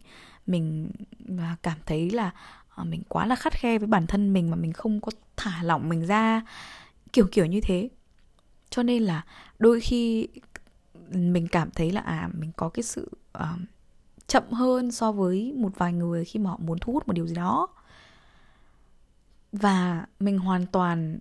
Mình 0.47 0.91
và 1.19 1.55
cảm 1.63 1.77
thấy 1.85 2.09
là 2.09 2.31
à, 2.75 2.83
mình 2.83 3.03
quá 3.09 3.25
là 3.25 3.35
khắt 3.35 3.53
khe 3.53 3.77
với 3.77 3.87
bản 3.87 4.07
thân 4.07 4.33
mình 4.33 4.49
mà 4.49 4.55
mình 4.55 4.73
không 4.73 5.01
có 5.01 5.11
thả 5.37 5.63
lỏng 5.63 5.89
mình 5.89 6.05
ra 6.05 6.41
kiểu 7.13 7.27
kiểu 7.31 7.45
như 7.45 7.61
thế. 7.61 7.89
Cho 8.69 8.83
nên 8.83 9.03
là 9.03 9.25
đôi 9.59 9.79
khi 9.79 10.27
mình 11.11 11.47
cảm 11.47 11.71
thấy 11.71 11.91
là 11.91 12.01
à 12.01 12.29
mình 12.33 12.51
có 12.57 12.69
cái 12.69 12.83
sự 12.83 13.09
uh, 13.37 13.59
chậm 14.29 14.51
hơn 14.51 14.91
so 14.91 15.11
với 15.11 15.53
một 15.55 15.71
vài 15.77 15.93
người 15.93 16.25
khi 16.25 16.39
mà 16.39 16.49
họ 16.49 16.57
muốn 16.57 16.77
thu 16.79 16.93
hút 16.93 17.07
một 17.07 17.13
điều 17.13 17.27
gì 17.27 17.35
đó. 17.35 17.67
Và 19.51 20.05
mình 20.19 20.37
hoàn 20.37 20.65
toàn 20.65 21.19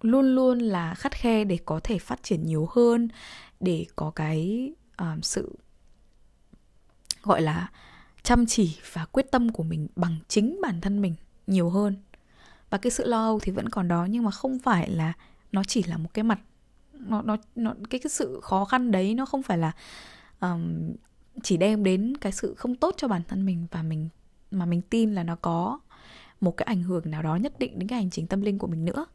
luôn 0.00 0.34
luôn 0.34 0.58
là 0.58 0.94
khắt 0.94 1.12
khe 1.12 1.44
để 1.44 1.58
có 1.64 1.80
thể 1.84 1.98
phát 1.98 2.22
triển 2.22 2.46
nhiều 2.46 2.68
hơn 2.70 3.08
để 3.60 3.86
có 3.96 4.10
cái 4.10 4.70
uh, 5.02 5.24
sự 5.24 5.56
gọi 7.22 7.42
là 7.42 7.70
chăm 8.22 8.46
chỉ 8.46 8.78
và 8.92 9.04
quyết 9.04 9.30
tâm 9.30 9.52
của 9.52 9.62
mình 9.62 9.88
bằng 9.96 10.16
chính 10.28 10.58
bản 10.62 10.80
thân 10.80 11.00
mình 11.00 11.14
nhiều 11.46 11.70
hơn. 11.70 11.96
Và 12.70 12.78
cái 12.78 12.90
sự 12.90 13.06
lo 13.06 13.24
âu 13.24 13.38
thì 13.42 13.52
vẫn 13.52 13.68
còn 13.68 13.88
đó 13.88 14.04
nhưng 14.04 14.24
mà 14.24 14.30
không 14.30 14.58
phải 14.58 14.90
là 14.90 15.12
nó 15.52 15.64
chỉ 15.64 15.82
là 15.82 15.96
một 15.96 16.14
cái 16.14 16.22
mặt 16.22 16.40
nó 16.92 17.22
nó 17.22 17.36
nó 17.54 17.74
cái 17.90 18.00
cái 18.00 18.10
sự 18.10 18.40
khó 18.42 18.64
khăn 18.64 18.90
đấy 18.90 19.14
nó 19.14 19.26
không 19.26 19.42
phải 19.42 19.58
là 19.58 19.72
um, 20.40 20.92
chỉ 21.40 21.56
đem 21.56 21.84
đến 21.84 22.16
cái 22.16 22.32
sự 22.32 22.54
không 22.54 22.74
tốt 22.74 22.94
cho 22.96 23.08
bản 23.08 23.22
thân 23.28 23.46
mình 23.46 23.66
và 23.70 23.82
mình 23.82 24.08
mà 24.50 24.66
mình 24.66 24.82
tin 24.82 25.14
là 25.14 25.22
nó 25.22 25.36
có 25.36 25.78
một 26.40 26.56
cái 26.56 26.64
ảnh 26.64 26.82
hưởng 26.82 27.10
nào 27.10 27.22
đó 27.22 27.36
nhất 27.36 27.58
định 27.58 27.78
đến 27.78 27.88
cái 27.88 27.98
hành 27.98 28.10
trình 28.10 28.26
tâm 28.26 28.40
linh 28.40 28.58
của 28.58 28.66
mình 28.66 28.84
nữa. 28.84 29.06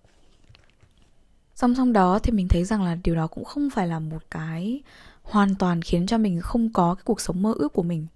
Song 1.56 1.76
song 1.76 1.94
đó 1.94 2.20
thì 2.20 2.32
mình 2.32 2.48
thấy 2.48 2.64
rằng 2.64 2.84
là 2.84 2.98
điều 3.04 3.16
đó 3.16 3.28
cũng 3.28 3.46
không 3.46 3.70
phải 3.70 3.88
là 3.88 4.00
một 4.00 4.24
cái 4.32 4.82
hoàn 5.24 5.56
toàn 5.56 5.82
khiến 5.82 6.06
cho 6.06 6.18
mình 6.18 6.42
không 6.42 6.74
có 6.74 6.96
cái 6.96 7.04
cuộc 7.06 7.22
sống 7.22 7.42
mơ 7.42 7.54
ước 7.58 7.74
của 7.74 7.84
mình. 7.84 8.08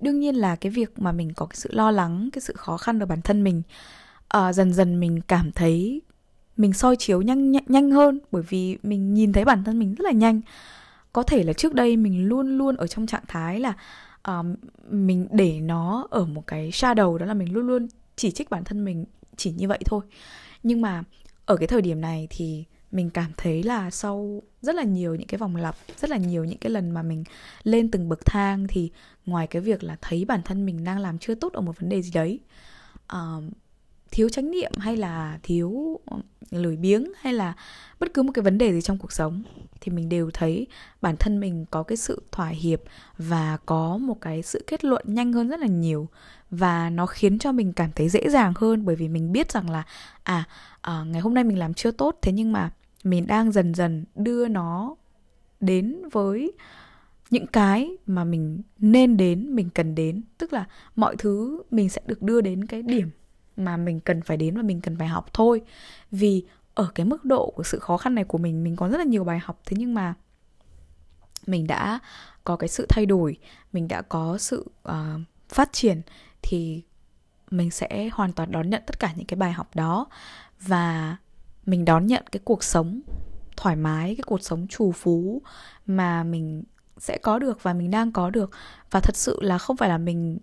Đương 0.00 0.20
nhiên 0.20 0.34
là 0.34 0.56
cái 0.56 0.72
việc 0.72 0.98
mà 0.98 1.12
mình 1.12 1.32
có 1.34 1.46
cái 1.46 1.56
sự 1.56 1.70
lo 1.72 1.90
lắng 1.90 2.28
cái 2.32 2.40
sự 2.40 2.54
khó 2.56 2.76
khăn 2.76 2.98
ở 3.02 3.06
bản 3.06 3.22
thân 3.22 3.44
mình 3.44 3.62
uh, 4.36 4.54
dần 4.54 4.72
dần 4.72 5.00
mình 5.00 5.20
cảm 5.20 5.52
thấy 5.52 6.02
mình 6.56 6.72
soi 6.72 6.96
chiếu 6.96 7.22
nhanh, 7.22 7.50
nhanh 7.50 7.64
nhanh 7.68 7.90
hơn 7.90 8.18
bởi 8.32 8.42
vì 8.48 8.78
mình 8.82 9.14
nhìn 9.14 9.32
thấy 9.32 9.44
bản 9.44 9.64
thân 9.64 9.78
mình 9.78 9.94
rất 9.94 10.04
là 10.04 10.12
nhanh 10.12 10.40
có 11.12 11.22
thể 11.22 11.42
là 11.42 11.52
trước 11.52 11.74
đây 11.74 11.96
mình 11.96 12.28
luôn 12.28 12.58
luôn 12.58 12.76
ở 12.76 12.86
trong 12.86 13.06
trạng 13.06 13.24
thái 13.28 13.60
là 13.60 13.72
uh, 14.28 14.46
mình 14.90 15.28
để 15.30 15.60
nó 15.60 16.06
ở 16.10 16.24
một 16.24 16.46
cái 16.46 16.70
shadow 16.70 17.18
đó 17.18 17.26
là 17.26 17.34
mình 17.34 17.52
luôn 17.52 17.66
luôn 17.66 17.88
chỉ 18.16 18.30
trích 18.30 18.50
bản 18.50 18.64
thân 18.64 18.84
mình 18.84 19.04
chỉ 19.36 19.52
như 19.52 19.68
vậy 19.68 19.78
thôi. 19.84 20.04
Nhưng 20.62 20.80
mà 20.80 21.02
ở 21.46 21.56
cái 21.56 21.68
thời 21.68 21.82
điểm 21.82 22.00
này 22.00 22.26
thì 22.30 22.64
mình 22.92 23.10
cảm 23.10 23.32
thấy 23.36 23.62
là 23.62 23.90
sau 23.90 24.42
rất 24.60 24.74
là 24.74 24.82
nhiều 24.82 25.14
những 25.14 25.26
cái 25.26 25.38
vòng 25.38 25.56
lặp 25.56 25.76
rất 25.96 26.10
là 26.10 26.16
nhiều 26.16 26.44
những 26.44 26.58
cái 26.58 26.70
lần 26.70 26.90
mà 26.90 27.02
mình 27.02 27.24
lên 27.62 27.90
từng 27.90 28.08
bậc 28.08 28.24
thang 28.24 28.66
thì 28.68 28.90
ngoài 29.26 29.46
cái 29.46 29.62
việc 29.62 29.84
là 29.84 29.96
thấy 30.00 30.24
bản 30.24 30.42
thân 30.44 30.66
mình 30.66 30.84
đang 30.84 30.98
làm 30.98 31.18
chưa 31.18 31.34
tốt 31.34 31.52
ở 31.52 31.60
một 31.60 31.80
vấn 31.80 31.88
đề 31.88 32.02
gì 32.02 32.10
đấy 32.14 32.40
uh, 33.12 33.44
thiếu 34.12 34.28
chánh 34.28 34.50
niệm 34.50 34.72
hay 34.76 34.96
là 34.96 35.38
thiếu 35.42 36.00
ờ, 36.04 36.18
lười 36.50 36.76
biếng 36.76 37.04
hay 37.20 37.32
là 37.32 37.54
bất 38.00 38.14
cứ 38.14 38.22
một 38.22 38.32
cái 38.34 38.42
vấn 38.42 38.58
đề 38.58 38.72
gì 38.72 38.80
trong 38.80 38.98
cuộc 38.98 39.12
sống 39.12 39.42
thì 39.80 39.92
mình 39.92 40.08
đều 40.08 40.30
thấy 40.34 40.66
bản 41.00 41.16
thân 41.16 41.40
mình 41.40 41.64
có 41.70 41.82
cái 41.82 41.96
sự 41.96 42.22
thỏa 42.32 42.48
hiệp 42.48 42.80
và 43.18 43.58
có 43.66 43.96
một 43.96 44.20
cái 44.20 44.42
sự 44.42 44.64
kết 44.66 44.84
luận 44.84 45.04
nhanh 45.06 45.32
hơn 45.32 45.48
rất 45.48 45.60
là 45.60 45.66
nhiều. 45.66 46.08
Và 46.50 46.90
nó 46.90 47.06
khiến 47.06 47.38
cho 47.38 47.52
mình 47.52 47.72
cảm 47.72 47.90
thấy 47.94 48.08
dễ 48.08 48.28
dàng 48.30 48.52
hơn 48.56 48.84
bởi 48.84 48.96
vì 48.96 49.08
mình 49.08 49.32
biết 49.32 49.52
rằng 49.52 49.70
là 49.70 49.82
à, 50.22 50.44
à 50.80 51.04
ngày 51.04 51.20
hôm 51.20 51.34
nay 51.34 51.44
mình 51.44 51.58
làm 51.58 51.74
chưa 51.74 51.90
tốt 51.90 52.18
thế 52.22 52.32
nhưng 52.32 52.52
mà 52.52 52.70
mình 53.04 53.26
đang 53.26 53.52
dần 53.52 53.74
dần 53.74 54.04
đưa 54.14 54.48
nó 54.48 54.94
đến 55.60 56.08
với 56.12 56.52
những 57.30 57.46
cái 57.46 57.90
mà 58.06 58.24
mình 58.24 58.62
nên 58.78 59.16
đến 59.16 59.54
mình 59.54 59.70
cần 59.74 59.94
đến. 59.94 60.22
Tức 60.38 60.52
là 60.52 60.64
mọi 60.96 61.16
thứ 61.16 61.62
mình 61.70 61.88
sẽ 61.88 62.00
được 62.06 62.22
đưa 62.22 62.40
đến 62.40 62.66
cái 62.66 62.82
điểm 62.82 63.10
mà 63.56 63.76
mình 63.76 64.00
cần 64.00 64.22
phải 64.22 64.36
đến 64.36 64.56
và 64.56 64.62
mình 64.62 64.80
cần 64.80 64.96
phải 64.98 65.08
học 65.08 65.26
thôi. 65.32 65.60
Vì 66.10 66.44
ở 66.74 66.88
cái 66.94 67.06
mức 67.06 67.24
độ 67.24 67.52
của 67.56 67.62
sự 67.62 67.78
khó 67.78 67.96
khăn 67.96 68.14
này 68.14 68.24
của 68.24 68.38
mình 68.38 68.64
mình 68.64 68.76
có 68.76 68.88
rất 68.88 68.98
là 68.98 69.04
nhiều 69.04 69.24
bài 69.24 69.38
học. 69.38 69.60
Thế 69.66 69.76
nhưng 69.80 69.94
mà 69.94 70.14
mình 71.46 71.66
đã 71.66 71.98
có 72.44 72.56
cái 72.56 72.68
sự 72.68 72.86
thay 72.88 73.06
đổi 73.06 73.38
mình 73.72 73.88
đã 73.88 74.02
có 74.02 74.38
sự 74.38 74.66
uh, 74.88 74.94
phát 75.48 75.72
triển 75.72 76.02
thì 76.42 76.82
mình 77.50 77.70
sẽ 77.70 78.08
hoàn 78.12 78.32
toàn 78.32 78.52
đón 78.52 78.70
nhận 78.70 78.82
tất 78.86 78.98
cả 79.00 79.12
những 79.16 79.26
cái 79.26 79.36
bài 79.36 79.52
học 79.52 79.70
đó. 79.74 80.06
Và 80.60 81.16
mình 81.66 81.84
đón 81.84 82.06
nhận 82.06 82.24
cái 82.32 82.40
cuộc 82.44 82.64
sống 82.64 83.00
thoải 83.56 83.76
mái 83.76 84.14
cái 84.16 84.24
cuộc 84.26 84.42
sống 84.42 84.66
trù 84.68 84.92
phú 84.92 85.42
mà 85.86 86.22
mình 86.22 86.62
sẽ 86.98 87.18
có 87.18 87.38
được 87.38 87.62
và 87.62 87.72
mình 87.72 87.90
đang 87.90 88.12
có 88.12 88.30
được. 88.30 88.50
Và 88.90 89.00
thật 89.00 89.16
sự 89.16 89.38
là 89.42 89.58
không 89.58 89.76
phải 89.76 89.88
là 89.88 89.98
mình 89.98 90.38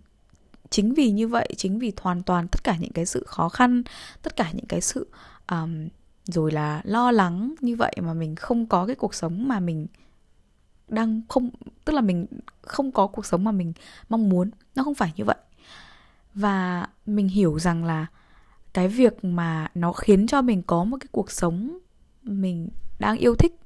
chính 0.70 0.94
vì 0.94 1.12
như 1.12 1.28
vậy 1.28 1.50
chính 1.58 1.80
vì 1.80 1.94
hoàn 2.02 2.24
toàn 2.24 2.48
tất 2.48 2.64
cả 2.64 2.78
những 2.80 2.92
cái 2.92 3.06
sự 3.06 3.24
khó 3.28 3.50
khăn 3.50 3.84
tất 4.22 4.36
cả 4.36 4.52
những 4.54 4.66
cái 4.66 4.82
sự 4.82 5.08
um, 5.52 5.88
rồi 6.26 6.52
là 6.52 6.82
lo 6.84 7.12
lắng 7.12 7.54
như 7.62 7.76
vậy 7.76 7.96
mà 8.02 8.14
mình 8.14 8.36
không 8.36 8.66
có 8.66 8.86
cái 8.86 8.96
cuộc 8.96 9.14
sống 9.14 9.48
mà 9.48 9.60
mình 9.60 9.88
đang 10.88 11.22
không 11.30 11.50
tức 11.86 11.94
là 11.94 12.02
mình 12.02 12.26
không 12.62 12.92
có 12.92 13.08
cuộc 13.08 13.26
sống 13.26 13.44
mà 13.44 13.52
mình 13.52 13.74
mong 14.10 14.30
muốn 14.30 14.50
nó 14.76 14.84
không 14.84 14.96
phải 14.96 15.14
như 15.16 15.26
vậy. 15.26 15.36
Và 16.34 16.88
mình 17.06 17.28
hiểu 17.28 17.60
rằng 17.60 17.86
là 17.86 18.06
cái 18.74 18.88
việc 18.88 19.24
mà 19.24 19.68
nó 19.76 19.94
khiến 19.94 20.28
cho 20.28 20.42
mình 20.42 20.62
có 20.62 20.84
một 20.84 20.98
cái 21.00 21.08
cuộc 21.12 21.32
sống 21.32 21.78
mình 22.24 22.70
đang 23.00 23.18
yêu 23.18 23.36
thích 23.36 23.60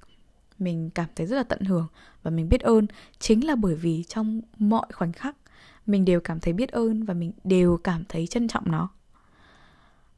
mình 0.60 0.90
cảm 0.90 1.06
thấy 1.16 1.28
rất 1.28 1.36
là 1.36 1.44
tận 1.44 1.60
hưởng 1.62 1.88
và 2.24 2.32
mình 2.32 2.50
biết 2.50 2.62
ơn 2.62 2.88
chính 3.20 3.46
là 3.46 3.56
bởi 3.56 3.76
vì 3.76 4.04
trong 4.04 4.42
mọi 4.58 4.86
khoảnh 4.94 5.14
khắc 5.14 5.36
mình 5.86 6.06
đều 6.06 6.20
cảm 6.20 6.40
thấy 6.40 6.54
biết 6.54 6.72
ơn 6.72 7.04
và 7.04 7.14
mình 7.14 7.32
đều 7.44 7.78
cảm 7.84 8.04
thấy 8.10 8.28
trân 8.28 8.48
trọng 8.48 8.72
nó. 8.72 8.90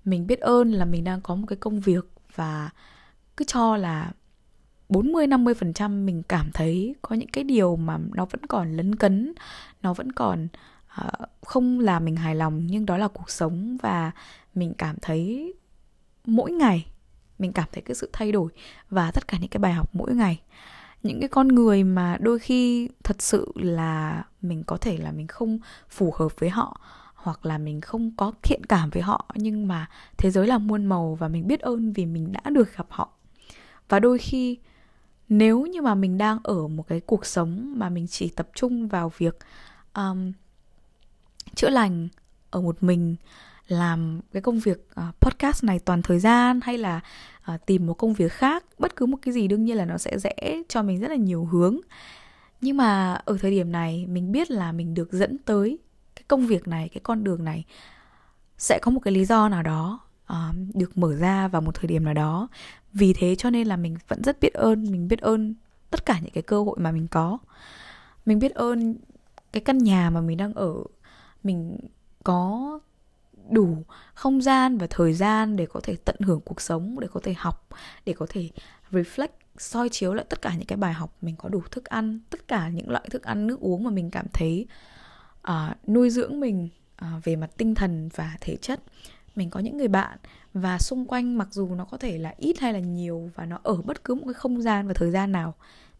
Mình 0.05 0.27
biết 0.27 0.39
ơn 0.39 0.71
là 0.71 0.85
mình 0.85 1.03
đang 1.03 1.21
có 1.21 1.35
một 1.35 1.45
cái 1.47 1.57
công 1.57 1.79
việc 1.79 2.05
và 2.35 2.69
cứ 3.37 3.45
cho 3.45 3.77
là 3.77 4.11
40 4.89 5.27
50% 5.27 6.05
mình 6.05 6.23
cảm 6.27 6.51
thấy 6.53 6.95
có 7.01 7.15
những 7.15 7.29
cái 7.29 7.43
điều 7.43 7.75
mà 7.75 7.97
nó 8.13 8.25
vẫn 8.25 8.45
còn 8.45 8.71
lấn 8.71 8.95
cấn, 8.95 9.33
nó 9.81 9.93
vẫn 9.93 10.11
còn 10.11 10.47
uh, 11.01 11.29
không 11.41 11.79
làm 11.79 12.05
mình 12.05 12.15
hài 12.15 12.35
lòng 12.35 12.67
nhưng 12.67 12.85
đó 12.85 12.97
là 12.97 13.07
cuộc 13.07 13.29
sống 13.29 13.77
và 13.81 14.11
mình 14.55 14.73
cảm 14.77 14.95
thấy 15.01 15.53
mỗi 16.25 16.51
ngày 16.51 16.85
mình 17.39 17.51
cảm 17.53 17.65
thấy 17.71 17.81
cái 17.81 17.95
sự 17.95 18.09
thay 18.13 18.31
đổi 18.31 18.51
và 18.89 19.11
tất 19.11 19.27
cả 19.27 19.37
những 19.41 19.49
cái 19.49 19.59
bài 19.59 19.73
học 19.73 19.89
mỗi 19.93 20.13
ngày 20.13 20.41
những 21.05 21.19
cái 21.19 21.29
con 21.29 21.47
người 21.47 21.83
mà 21.83 22.17
đôi 22.19 22.39
khi 22.39 22.89
thật 23.03 23.21
sự 23.21 23.51
là 23.55 24.23
mình 24.41 24.63
có 24.63 24.77
thể 24.77 24.97
là 24.97 25.11
mình 25.11 25.27
không 25.27 25.59
phù 25.89 26.13
hợp 26.17 26.39
với 26.39 26.49
họ 26.49 26.81
hoặc 27.15 27.45
là 27.45 27.57
mình 27.57 27.81
không 27.81 28.11
có 28.17 28.31
thiện 28.43 28.65
cảm 28.65 28.89
với 28.89 29.01
họ 29.01 29.25
nhưng 29.35 29.67
mà 29.67 29.89
thế 30.17 30.31
giới 30.31 30.47
là 30.47 30.57
muôn 30.57 30.85
màu 30.85 31.15
và 31.15 31.27
mình 31.27 31.47
biết 31.47 31.59
ơn 31.59 31.93
vì 31.93 32.05
mình 32.05 32.31
đã 32.31 32.49
được 32.49 32.77
gặp 32.77 32.85
họ. 32.89 33.09
Và 33.89 33.99
đôi 33.99 34.17
khi 34.17 34.57
nếu 35.29 35.65
như 35.65 35.81
mà 35.81 35.95
mình 35.95 36.17
đang 36.17 36.39
ở 36.43 36.67
một 36.67 36.87
cái 36.87 36.99
cuộc 36.99 37.25
sống 37.25 37.73
mà 37.77 37.89
mình 37.89 38.07
chỉ 38.07 38.29
tập 38.29 38.47
trung 38.55 38.87
vào 38.87 39.11
việc 39.17 39.37
um, 39.93 40.31
chữa 41.55 41.69
lành 41.69 42.07
ở 42.49 42.61
một 42.61 42.83
mình 42.83 43.15
làm 43.67 44.19
cái 44.33 44.41
công 44.41 44.59
việc 44.59 44.87
uh, 44.99 45.15
podcast 45.21 45.63
này 45.63 45.79
toàn 45.79 46.01
thời 46.01 46.19
gian 46.19 46.59
hay 46.63 46.77
là 46.77 47.01
uh, 47.53 47.65
tìm 47.65 47.85
một 47.85 47.93
công 47.93 48.13
việc 48.13 48.31
khác 48.31 48.63
bất 48.79 48.95
cứ 48.95 49.05
một 49.05 49.17
cái 49.21 49.33
gì 49.33 49.47
đương 49.47 49.65
nhiên 49.65 49.77
là 49.77 49.85
nó 49.85 49.97
sẽ 49.97 50.19
dễ 50.19 50.63
cho 50.69 50.83
mình 50.83 50.99
rất 50.99 51.07
là 51.07 51.15
nhiều 51.15 51.45
hướng. 51.45 51.77
Nhưng 52.61 52.77
mà 52.77 53.13
ở 53.13 53.37
thời 53.41 53.51
điểm 53.51 53.71
này 53.71 54.05
mình 54.07 54.31
biết 54.31 54.51
là 54.51 54.71
mình 54.71 54.93
được 54.93 55.11
dẫn 55.11 55.37
tới 55.37 55.79
cái 56.15 56.23
công 56.27 56.47
việc 56.47 56.67
này 56.67 56.89
cái 56.89 57.01
con 57.03 57.23
đường 57.23 57.43
này 57.43 57.65
sẽ 58.57 58.79
có 58.81 58.91
một 58.91 58.99
cái 58.99 59.13
lý 59.13 59.25
do 59.25 59.49
nào 59.49 59.63
đó 59.63 59.99
uh, 60.33 60.55
được 60.73 60.97
mở 60.97 61.15
ra 61.15 61.47
vào 61.47 61.61
một 61.61 61.75
thời 61.75 61.87
điểm 61.87 62.03
nào 62.03 62.13
đó. 62.13 62.47
Vì 62.93 63.13
thế 63.13 63.35
cho 63.35 63.49
nên 63.49 63.67
là 63.67 63.77
mình 63.77 63.97
vẫn 64.07 64.23
rất 64.23 64.39
biết 64.41 64.53
ơn 64.53 64.91
mình 64.91 65.07
biết 65.07 65.19
ơn 65.19 65.55
tất 65.89 66.05
cả 66.05 66.19
những 66.19 66.31
cái 66.33 66.43
cơ 66.43 66.63
hội 66.63 66.77
mà 66.79 66.91
mình 66.91 67.07
có. 67.07 67.37
Mình 68.25 68.39
biết 68.39 68.53
ơn 68.53 68.95
cái 69.51 69.61
căn 69.61 69.77
nhà 69.77 70.09
mà 70.09 70.21
mình 70.21 70.37
đang 70.37 70.53
ở. 70.53 70.73
Mình 71.43 71.77
có 72.23 72.79
đủ 73.49 73.83
không 74.13 74.41
gian 74.41 74.77
và 74.77 74.87
thời 74.89 75.13
gian 75.13 75.55
để 75.55 75.65
có 75.65 75.79
thể 75.83 75.95
tận 76.05 76.15
hưởng 76.19 76.41
cuộc 76.45 76.61
sống 76.61 76.99
để 76.99 77.07
có 77.13 77.19
thể 77.23 77.33
học 77.37 77.69
để 78.05 78.13
có 78.13 78.25
thể 78.29 78.49
reflect 78.91 79.27
soi 79.57 79.89
chiếu 79.89 80.13
lại 80.13 80.25
tất 80.29 80.41
cả 80.41 80.55
những 80.55 80.67
cái 80.67 80.77
bài 80.77 80.93
học. 80.93 81.17
Mình 81.21 81.35
có 81.35 81.49
đủ 81.49 81.61
thức 81.71 81.85
ăn 81.85 82.19
tất 82.29 82.47
cả 82.47 82.69
những 82.69 82.89
loại 82.89 83.07
thức 83.11 83.23
ăn 83.23 83.47
nước 83.47 83.59
uống 83.59 83.83
mà 83.83 83.89
mình 83.89 84.11
cảm 84.11 84.25
thấy 84.33 84.67
uh, 85.47 85.89
nuôi 85.89 86.09
dưỡng 86.09 86.39
mình 86.39 86.69
uh, 87.01 87.23
về 87.23 87.35
mặt 87.35 87.49
tinh 87.57 87.75
thần 87.75 88.09
và 88.15 88.37
thể 88.41 88.55
chất. 88.55 88.83
Mình 89.35 89.49
có 89.49 89.59
những 89.59 89.77
người 89.77 89.87
bạn 89.87 90.17
và 90.53 90.79
xung 90.79 91.05
quanh 91.05 91.37
mặc 91.37 91.47
dù 91.51 91.75
nó 91.75 91.85
có 91.85 91.97
thể 91.97 92.17
là 92.17 92.33
ít 92.37 92.59
hay 92.59 92.73
là 92.73 92.79
nhiều 92.79 93.29
và 93.35 93.45
nó 93.45 93.59
ở 93.63 93.81
bất 93.81 94.03
cứ 94.03 94.15
một 94.15 94.23
cái 94.25 94.33
không 94.33 94.61
gian 94.61 94.87
và 94.87 94.93
thời 94.93 95.11
gian 95.11 95.31
nào 95.31 95.53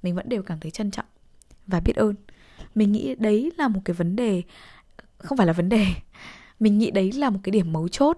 mình 0.04 0.16
vẫn 0.16 0.30
đều 0.30 0.44
cảm 0.44 0.60
thấy 0.60 0.72
trân 0.72 0.92
trọng 0.92 1.06
và 1.68 1.80
biết 1.80 1.96
ơn. 1.96 2.16
Mình 2.76 2.92
nghĩ 2.92 3.16
đấy 3.16 3.52
là 3.58 3.68
một 3.68 3.80
cái 3.86 3.94
vấn 3.94 4.16
đề 4.16 4.42
không 5.18 5.38
phải 5.38 5.48
là 5.48 5.54
vấn 5.54 5.70
đề 5.70 5.86
mình 6.60 6.78
nghĩ 6.78 6.92
đấy 6.92 7.12
là 7.12 7.30
một 7.30 7.40
cái 7.44 7.52
điểm 7.52 7.74
mấu 7.74 7.88
chốt 7.88 8.18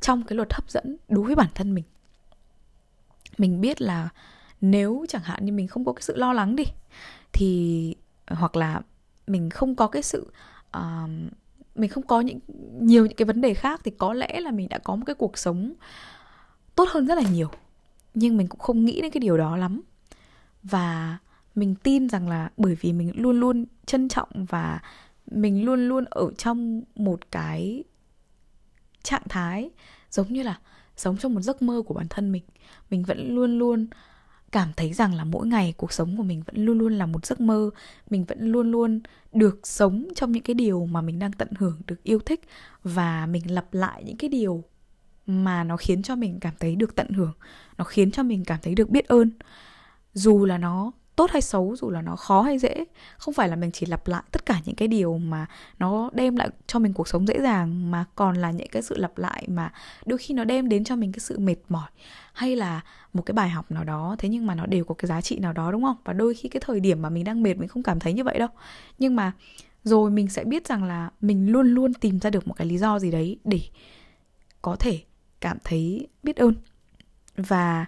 trong 0.00 0.22
cái 0.22 0.36
luật 0.36 0.52
hấp 0.52 0.70
dẫn 0.70 0.96
đối 1.08 1.24
với 1.24 1.34
bản 1.34 1.48
thân 1.54 1.74
mình. 1.74 1.84
Mình 3.38 3.60
biết 3.60 3.82
là 3.82 4.08
nếu 4.60 5.04
chẳng 5.08 5.22
hạn 5.22 5.44
như 5.44 5.52
mình 5.52 5.68
không 5.68 5.84
có 5.84 5.92
cái 5.92 6.02
sự 6.02 6.16
lo 6.16 6.32
lắng 6.32 6.56
đi 6.56 6.64
thì 7.32 7.94
hoặc 8.26 8.56
là 8.56 8.80
mình 9.26 9.50
không 9.50 9.74
có 9.74 9.86
cái 9.86 10.02
sự 10.02 10.32
uh, 10.76 11.10
mình 11.74 11.90
không 11.90 12.06
có 12.06 12.20
những 12.20 12.38
nhiều 12.80 13.06
những 13.06 13.16
cái 13.16 13.26
vấn 13.26 13.40
đề 13.40 13.54
khác 13.54 13.80
thì 13.84 13.90
có 13.98 14.14
lẽ 14.14 14.40
là 14.40 14.50
mình 14.50 14.68
đã 14.68 14.78
có 14.78 14.96
một 14.96 15.02
cái 15.06 15.14
cuộc 15.14 15.38
sống 15.38 15.72
tốt 16.74 16.88
hơn 16.90 17.06
rất 17.06 17.14
là 17.14 17.30
nhiều. 17.30 17.48
Nhưng 18.14 18.36
mình 18.36 18.46
cũng 18.48 18.60
không 18.60 18.84
nghĩ 18.84 19.00
đến 19.00 19.10
cái 19.10 19.20
điều 19.20 19.36
đó 19.36 19.56
lắm. 19.56 19.80
Và 20.62 21.18
mình 21.54 21.74
tin 21.74 22.08
rằng 22.08 22.28
là 22.28 22.50
bởi 22.56 22.74
vì 22.80 22.92
mình 22.92 23.12
luôn 23.16 23.40
luôn 23.40 23.64
trân 23.86 24.08
trọng 24.08 24.28
và 24.32 24.80
mình 25.30 25.64
luôn 25.64 25.88
luôn 25.88 26.04
ở 26.10 26.30
trong 26.38 26.82
một 26.94 27.20
cái 27.30 27.84
trạng 29.02 29.28
thái 29.28 29.70
giống 30.10 30.32
như 30.32 30.42
là 30.42 30.58
sống 30.96 31.16
trong 31.16 31.34
một 31.34 31.40
giấc 31.40 31.62
mơ 31.62 31.82
của 31.86 31.94
bản 31.94 32.06
thân 32.10 32.32
mình. 32.32 32.44
Mình 32.90 33.02
vẫn 33.02 33.34
luôn 33.34 33.58
luôn 33.58 33.86
cảm 34.52 34.68
thấy 34.76 34.92
rằng 34.92 35.14
là 35.14 35.24
mỗi 35.24 35.46
ngày 35.46 35.74
cuộc 35.76 35.92
sống 35.92 36.16
của 36.16 36.22
mình 36.22 36.42
vẫn 36.46 36.64
luôn 36.64 36.78
luôn 36.78 36.98
là 36.98 37.06
một 37.06 37.26
giấc 37.26 37.40
mơ. 37.40 37.70
Mình 38.10 38.24
vẫn 38.24 38.52
luôn 38.52 38.70
luôn 38.70 39.00
được 39.32 39.66
sống 39.66 40.08
trong 40.14 40.32
những 40.32 40.42
cái 40.42 40.54
điều 40.54 40.86
mà 40.86 41.00
mình 41.00 41.18
đang 41.18 41.32
tận 41.32 41.48
hưởng, 41.58 41.80
được 41.86 42.02
yêu 42.02 42.18
thích 42.18 42.40
và 42.82 43.26
mình 43.26 43.54
lặp 43.54 43.74
lại 43.74 44.04
những 44.04 44.16
cái 44.16 44.30
điều 44.30 44.64
mà 45.26 45.64
nó 45.64 45.76
khiến 45.76 46.02
cho 46.02 46.16
mình 46.16 46.38
cảm 46.40 46.54
thấy 46.60 46.76
được 46.76 46.94
tận 46.94 47.10
hưởng, 47.12 47.32
nó 47.78 47.84
khiến 47.84 48.10
cho 48.10 48.22
mình 48.22 48.44
cảm 48.44 48.58
thấy 48.62 48.74
được 48.74 48.90
biết 48.90 49.08
ơn. 49.08 49.30
Dù 50.14 50.44
là 50.44 50.58
nó 50.58 50.92
tốt 51.18 51.30
hay 51.30 51.42
xấu, 51.42 51.76
dù 51.76 51.90
là 51.90 52.02
nó 52.02 52.16
khó 52.16 52.42
hay 52.42 52.58
dễ, 52.58 52.84
không 53.18 53.34
phải 53.34 53.48
là 53.48 53.56
mình 53.56 53.70
chỉ 53.72 53.86
lặp 53.86 54.08
lại 54.08 54.22
tất 54.32 54.46
cả 54.46 54.60
những 54.64 54.74
cái 54.74 54.88
điều 54.88 55.18
mà 55.18 55.46
nó 55.78 56.10
đem 56.12 56.36
lại 56.36 56.48
cho 56.66 56.78
mình 56.78 56.92
cuộc 56.92 57.08
sống 57.08 57.26
dễ 57.26 57.40
dàng, 57.42 57.90
mà 57.90 58.04
còn 58.14 58.36
là 58.36 58.50
những 58.50 58.68
cái 58.68 58.82
sự 58.82 58.96
lặp 58.98 59.18
lại 59.18 59.44
mà 59.48 59.72
đôi 60.06 60.18
khi 60.18 60.34
nó 60.34 60.44
đem 60.44 60.68
đến 60.68 60.84
cho 60.84 60.96
mình 60.96 61.12
cái 61.12 61.20
sự 61.20 61.38
mệt 61.38 61.56
mỏi, 61.68 61.90
hay 62.32 62.56
là 62.56 62.80
một 63.12 63.22
cái 63.26 63.32
bài 63.32 63.48
học 63.48 63.70
nào 63.70 63.84
đó, 63.84 64.16
thế 64.18 64.28
nhưng 64.28 64.46
mà 64.46 64.54
nó 64.54 64.66
đều 64.66 64.84
có 64.84 64.94
cái 64.94 65.06
giá 65.06 65.20
trị 65.20 65.38
nào 65.38 65.52
đó, 65.52 65.72
đúng 65.72 65.82
không? 65.82 65.96
Và 66.04 66.12
đôi 66.12 66.34
khi 66.34 66.48
cái 66.48 66.60
thời 66.64 66.80
điểm 66.80 67.02
mà 67.02 67.10
mình 67.10 67.24
đang 67.24 67.42
mệt, 67.42 67.54
mình 67.54 67.68
không 67.68 67.82
cảm 67.82 67.98
thấy 68.00 68.12
như 68.12 68.24
vậy 68.24 68.38
đâu. 68.38 68.48
Nhưng 68.98 69.16
mà 69.16 69.32
rồi 69.84 70.10
mình 70.10 70.28
sẽ 70.28 70.44
biết 70.44 70.66
rằng 70.66 70.84
là 70.84 71.10
mình 71.20 71.52
luôn 71.52 71.74
luôn 71.74 71.94
tìm 71.94 72.20
ra 72.20 72.30
được 72.30 72.48
một 72.48 72.54
cái 72.54 72.66
lý 72.66 72.78
do 72.78 72.98
gì 72.98 73.10
đấy 73.10 73.38
để 73.44 73.60
có 74.62 74.76
thể 74.76 75.00
cảm 75.40 75.58
thấy 75.64 76.06
biết 76.22 76.36
ơn. 76.36 76.54
Và 77.36 77.86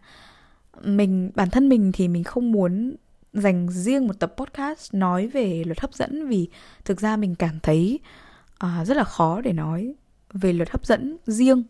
mình, 0.83 1.31
bản 1.35 1.51
thân 1.51 1.69
mình 1.69 1.93
thì 1.95 2.09
mình 2.09 2.25
không 2.25 2.53
muốn 2.53 2.97
dành 3.33 3.69
riêng 3.71 4.07
một 4.07 4.19
tập 4.19 4.35
podcast 4.37 4.95
nói 4.95 5.27
về 5.27 5.63
luật 5.67 5.81
hấp 5.81 5.95
dẫn 5.95 6.29
vì 6.29 6.49
thực 6.85 7.01
ra 7.01 7.17
mình 7.17 7.35
cảm 7.35 7.61
thấy 7.61 7.99
uh, 8.65 8.87
rất 8.87 8.97
là 8.97 9.05
khó 9.05 9.41
để 9.41 9.53
nói 9.53 9.95
về 10.33 10.53
luật 10.53 10.71
hấp 10.71 10.87
dẫn 10.87 11.17
riêng 11.27 11.63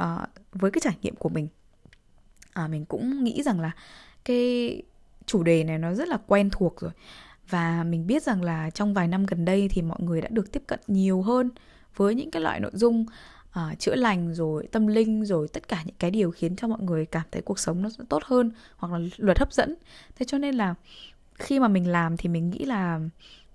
uh, 0.00 0.28
với 0.52 0.70
cái 0.70 0.80
trải 0.80 0.96
nghiệm 1.02 1.16
của 1.16 1.28
mình. 1.28 1.48
Uh, 2.64 2.70
mình 2.70 2.84
cũng 2.84 3.24
nghĩ 3.24 3.42
rằng 3.42 3.60
là 3.60 3.70
cái 4.24 4.82
chủ 5.26 5.42
đề 5.42 5.64
này 5.64 5.78
nó 5.78 5.94
rất 5.94 6.08
là 6.08 6.18
quen 6.26 6.50
thuộc 6.52 6.80
rồi. 6.80 6.90
Và 7.48 7.84
mình 7.84 8.06
biết 8.06 8.22
rằng 8.22 8.42
là 8.42 8.70
trong 8.70 8.94
vài 8.94 9.08
năm 9.08 9.26
gần 9.26 9.44
đây 9.44 9.68
thì 9.68 9.82
mọi 9.82 9.98
người 10.00 10.20
đã 10.20 10.28
được 10.30 10.52
tiếp 10.52 10.62
cận 10.66 10.80
nhiều 10.86 11.22
hơn 11.22 11.50
với 11.96 12.14
những 12.14 12.30
cái 12.30 12.42
loại 12.42 12.60
nội 12.60 12.70
dung 12.74 13.06
uh, 13.58 13.78
chữa 13.78 13.94
lành 13.94 14.34
rồi 14.34 14.66
tâm 14.72 14.86
linh 14.86 15.24
rồi 15.24 15.48
tất 15.48 15.68
cả 15.68 15.82
những 15.86 15.96
cái 15.98 16.10
điều 16.10 16.30
khiến 16.30 16.56
cho 16.56 16.68
mọi 16.68 16.80
người 16.82 17.06
cảm 17.06 17.22
thấy 17.30 17.42
cuộc 17.42 17.58
sống 17.58 17.82
nó 17.82 17.88
tốt 18.08 18.22
hơn 18.24 18.50
hoặc 18.76 18.92
là 18.92 18.98
luật 19.16 19.38
hấp 19.38 19.52
dẫn. 19.52 19.74
Thế 20.16 20.26
cho 20.28 20.38
nên 20.38 20.54
là 20.54 20.74
khi 21.34 21.60
mà 21.60 21.68
mình 21.68 21.88
làm 21.88 22.16
thì 22.16 22.28
mình 22.28 22.50
nghĩ 22.50 22.64
là 22.64 23.00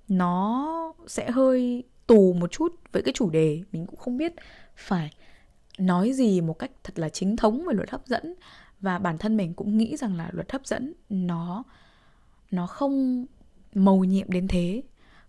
nó 0.07 0.93
sẽ 1.07 1.31
hơi 1.31 1.83
tù 2.07 2.33
một 2.33 2.51
chút 2.51 2.75
với 2.91 3.01
cái 3.01 3.13
chủ 3.13 3.29
đề. 3.29 3.61
Mình 3.71 3.85
cũng 3.85 3.99
không 3.99 4.17
biết 4.17 4.33
phải 4.75 5.13
nói 5.77 6.13
gì 6.13 6.41
một 6.41 6.59
cách 6.59 6.71
thật 6.83 6.99
là 6.99 7.09
chính 7.09 7.35
thống 7.35 7.65
về 7.65 7.73
luật 7.73 7.89
hấp 7.89 8.07
dẫn. 8.07 8.33
Và 8.81 8.99
bản 8.99 9.17
thân 9.17 9.37
mình 9.37 9.53
cũng 9.53 9.77
nghĩ 9.77 9.97
rằng 9.97 10.15
là 10.15 10.29
luật 10.33 10.51
hấp 10.51 10.65
dẫn 10.65 10.93
nó 11.09 11.63
nó 12.51 12.67
không 12.67 13.25
màu 13.73 14.03
nhiệm 14.03 14.31
đến 14.31 14.47
thế. 14.47 14.83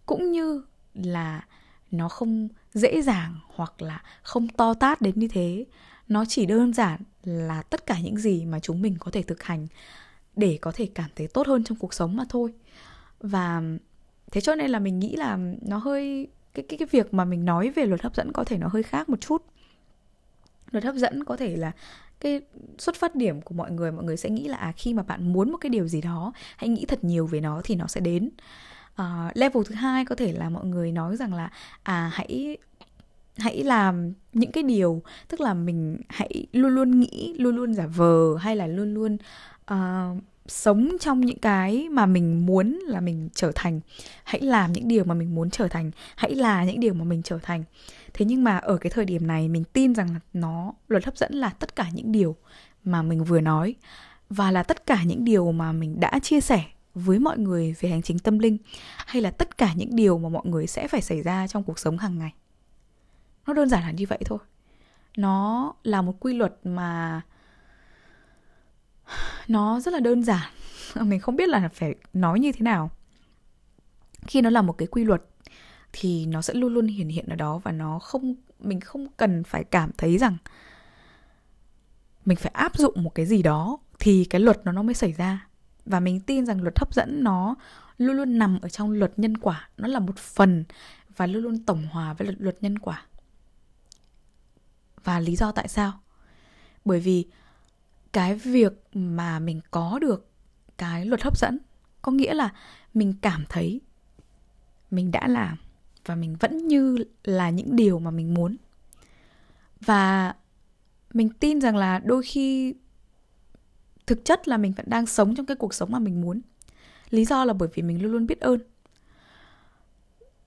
Cũng 0.06 0.32
như 0.32 0.62
là 0.94 1.46
nó 1.90 2.09
không 2.09 2.49
dễ 2.75 3.02
dàng 3.02 3.35
hoặc 3.54 3.83
là 3.83 4.02
không 4.23 4.49
to 4.49 4.75
tát 4.75 5.00
đến 5.00 5.12
như 5.16 5.28
thế. 5.28 5.64
Nó 6.09 6.25
chỉ 6.25 6.47
đơn 6.47 6.73
giản 6.75 7.00
là 7.25 7.62
tất 7.62 7.87
cả 7.87 8.00
những 8.00 8.16
gì 8.16 8.45
mà 8.45 8.61
chúng 8.61 8.83
mình 8.83 8.97
có 9.00 9.11
thể 9.11 9.23
thực 9.23 9.42
hành 9.42 9.66
để 10.37 10.59
có 10.62 10.73
thể 10.75 10.88
cảm 10.95 11.11
thấy 11.16 11.28
tốt 11.28 11.47
hơn 11.47 11.64
trong 11.64 11.78
cuộc 11.78 11.95
sống 11.95 12.16
mà 12.16 12.25
thôi. 12.28 12.52
Và 13.21 13.62
thế 14.30 14.40
cho 14.40 14.54
nên 14.54 14.71
là 14.71 14.78
mình 14.78 14.99
nghĩ 14.99 15.16
là 15.16 15.38
nó 15.62 15.78
hơi 15.78 16.28
cái 16.54 16.64
cái 16.68 16.78
cái 16.78 16.88
việc 16.90 17.14
mà 17.14 17.25
mình 17.25 17.45
nói 17.45 17.71
về 17.71 17.87
luật 17.87 18.02
hấp 18.02 18.14
dẫn 18.14 18.33
có 18.33 18.45
thể 18.45 18.59
nó 18.59 18.68
hơi 18.68 18.83
khác 18.83 19.09
một 19.09 19.21
chút. 19.21 19.42
Luật 20.71 20.85
hấp 20.85 20.95
dẫn 20.95 21.25
có 21.25 21.37
thể 21.37 21.57
là 21.57 21.73
cái 22.21 22.40
xuất 22.78 22.97
phát 22.97 23.14
điểm 23.14 23.40
của 23.40 23.54
mọi 23.54 23.71
người 23.71 23.92
mọi 23.92 24.04
người 24.04 24.16
sẽ 24.16 24.30
nghĩ 24.30 24.49
là 24.49 24.57
à, 24.57 24.73
khi 24.76 24.95
mà 24.95 25.02
bạn 25.02 25.33
muốn 25.33 25.50
một 25.50 25.59
cái 25.61 25.71
điều 25.71 25.88
gì 25.88 26.00
đó 26.00 26.33
hãy 26.57 26.68
nghĩ 26.68 26.85
thật 26.88 27.04
nhiều 27.04 27.26
về 27.26 27.40
nó 27.40 27.61
thì 27.64 27.75
nó 27.75 27.87
sẽ 27.87 28.00
đến 28.00 28.30
uh, 29.02 29.37
level 29.37 29.62
thứ 29.67 29.75
hai 29.75 30.05
có 30.05 30.14
thể 30.14 30.33
là 30.33 30.50
mọi 30.50 30.67
người 30.67 30.93
nói 30.93 31.17
rằng 31.17 31.35
là 31.35 31.50
à 31.83 32.11
hãy 32.14 32.57
hãy 33.38 33.64
làm 33.64 34.12
những 34.33 34.52
cái 34.52 34.62
điều 34.62 35.02
tức 35.28 35.40
là 35.40 35.55
mình 35.55 36.00
hãy 36.09 36.47
luôn 36.52 36.75
luôn 36.75 37.00
nghĩ 37.00 37.35
luôn 37.38 37.57
luôn 37.57 37.75
giả 37.75 37.87
vờ 37.87 38.37
hay 38.37 38.57
là 38.57 38.67
luôn 38.67 38.95
luôn 38.95 39.17
uh, 39.73 40.23
sống 40.50 40.97
trong 41.00 41.21
những 41.21 41.38
cái 41.38 41.88
mà 41.90 42.07
mình 42.07 42.47
muốn 42.47 42.78
là 42.87 43.00
mình 43.00 43.28
trở 43.35 43.52
thành. 43.55 43.81
Hãy 44.25 44.40
làm 44.40 44.73
những 44.73 44.88
điều 44.88 45.05
mà 45.05 45.14
mình 45.14 45.35
muốn 45.35 45.50
trở 45.50 45.69
thành 45.69 45.90
hãy 46.17 46.35
là 46.35 46.64
những 46.64 46.81
điều 46.81 46.95
mà 46.95 47.05
mình 47.05 47.23
trở 47.23 47.38
thành. 47.43 47.64
Thế 48.14 48.25
nhưng 48.25 48.45
mà 48.45 48.59
ở 48.59 48.76
cái 48.76 48.90
thời 48.90 49.05
điểm 49.05 49.26
này 49.26 49.49
mình 49.49 49.64
tin 49.64 49.95
rằng 49.95 50.09
là 50.14 50.21
nó 50.33 50.73
luật 50.88 51.05
hấp 51.05 51.17
dẫn 51.17 51.35
là 51.35 51.49
tất 51.49 51.76
cả 51.76 51.87
những 51.93 52.12
điều 52.12 52.37
mà 52.85 53.02
mình 53.02 53.25
vừa 53.25 53.40
nói 53.40 53.75
và 54.31 54.50
là 54.50 54.62
tất 54.62 54.87
cả 54.87 55.02
những 55.05 55.25
điều 55.25 55.52
mà 55.52 55.73
mình 55.73 56.00
đã 56.00 56.19
chia 56.23 56.40
sẻ 56.40 56.64
với 56.99 57.19
mọi 57.19 57.38
người 57.38 57.75
về 57.81 57.88
hành 57.88 58.02
trình 58.02 58.19
tâm 58.19 58.38
linh, 58.38 58.59
hay 59.07 59.23
là 59.23 59.31
tất 59.31 59.59
cả 59.59 59.73
những 59.76 59.97
điều 59.97 60.19
mà 60.19 60.28
mọi 60.28 60.43
người 60.47 60.67
sẽ 60.67 60.88
phải 60.88 61.02
xảy 61.02 61.23
ra 61.23 61.47
trong 61.47 61.64
cuộc 61.64 61.78
sống 61.78 61.99
hàng 61.99 62.19
ngày? 62.19 62.33
Nó 63.47 63.52
đơn 63.52 63.69
giản 63.69 63.83
là 63.83 63.90
như 63.90 64.05
vậy 64.09 64.19
thôi. 64.25 64.38
Nó 65.17 65.73
là 65.83 66.02
một 66.02 66.17
quy 66.21 66.35
luật 66.35 66.55
mà 66.64 67.23
nó 69.49 69.81
rất 69.81 69.95
là 69.95 70.00
đơn 70.00 70.23
giản. 70.23 70.50
Mình 71.00 71.21
không 71.21 71.37
biết 71.37 71.49
là 71.49 71.69
phải 71.75 71.95
nói 72.12 72.40
như 72.40 72.52
thế 72.52 72.61
nào. 72.61 72.90
Khi 74.26 74.40
nó 74.40 74.50
là 74.50 74.62
một 74.62 74.73
cái 74.73 74.88
quy 74.88 75.05
luật 75.05 75.23
thì 75.93 76.26
nó 76.26 76.43
sẽ 76.43 76.55
luôn 76.55 76.75
luôn 76.75 76.87
hiển 76.87 77.09
hiện 77.09 77.26
ở 77.28 77.37
đó 77.37 77.59
và 77.59 77.73
nó 77.73 77.99
không, 77.99 78.35
mình 78.59 78.81
không 78.81 79.09
cần 79.17 79.45
phải 79.45 79.64
cảm 79.64 79.90
thấy 79.99 80.19
rằng 80.19 80.37
mình 82.25 82.37
phải 82.37 82.52
áp 82.55 82.76
dụng 82.76 83.02
một 83.02 83.14
cái 83.14 83.26
gì 83.26 83.43
đó 83.43 83.78
thì 83.99 84.25
cái 84.25 84.40
luật 84.40 84.61
nó 84.64 84.73
nó 84.73 84.83
mới 84.83 84.95
xảy 84.95 85.12
ra 85.12 85.48
và 85.88 86.00
mình 86.00 86.21
tin 86.21 86.47
rằng 86.47 86.62
luật 86.62 86.78
hấp 86.78 86.95
dẫn 86.95 87.25
nó 87.25 87.54
luôn 87.99 88.16
luôn 88.16 88.38
nằm 88.38 88.59
ở 88.62 88.68
trong 88.68 88.90
luật 88.90 89.18
nhân 89.18 89.37
quả. 89.37 89.68
Nó 89.76 89.88
là 89.88 89.99
một 89.99 90.18
phần 90.18 90.64
và 91.16 91.26
luôn 91.26 91.42
luôn 91.42 91.64
tổng 91.64 91.87
hòa 91.87 92.14
với 92.14 92.26
luật 92.26 92.40
luật 92.40 92.62
nhân 92.62 92.78
quả. 92.78 93.07
Và 95.04 95.21
lý 95.21 95.37
do 95.37 95.52
tại 95.52 95.68
sao? 95.68 95.92
Bởi 96.85 97.00
vì 97.00 97.26
cái 98.12 98.35
việc 98.35 98.73
mà 98.95 99.38
mình 99.38 99.61
có 99.71 99.99
được 99.99 100.30
cái 100.78 101.07
luật 101.07 101.23
hấp 101.23 101.38
dẫn 101.38 101.59
có 102.02 102.12
nghĩa 102.12 102.35
là 102.35 102.52
mình 102.95 103.14
cảm 103.21 103.45
thấy 103.49 103.80
mình 104.90 105.11
đã 105.11 105.28
làm 105.28 105.57
và 106.07 106.14
mình 106.14 106.37
vẫn 106.40 106.68
như 106.68 107.04
là 107.25 107.50
những 107.50 107.76
điều 107.76 107.99
mà 107.99 108.11
mình 108.11 108.35
muốn. 108.35 108.57
Và 109.80 110.35
mình 111.14 111.30
tin 111.30 111.61
rằng 111.61 111.76
là 111.76 111.99
đôi 111.99 112.23
khi 112.23 112.75
thực 114.08 114.24
chất 114.24 114.48
là 114.48 114.56
mình 114.56 114.72
vẫn 114.72 114.86
đang 114.88 115.06
sống 115.06 115.34
trong 115.34 115.46
cái 115.46 115.56
cuộc 115.56 115.74
sống 115.74 115.92
mà 115.92 115.98
mình 115.98 116.20
muốn. 116.20 116.40
Lý 117.10 117.24
do 117.24 117.44
là 117.44 117.52
bởi 117.52 117.68
vì 117.74 117.82
mình 117.82 118.02
luôn 118.02 118.12
luôn 118.12 118.26
biết 118.26 118.40
ơn. 118.40 118.60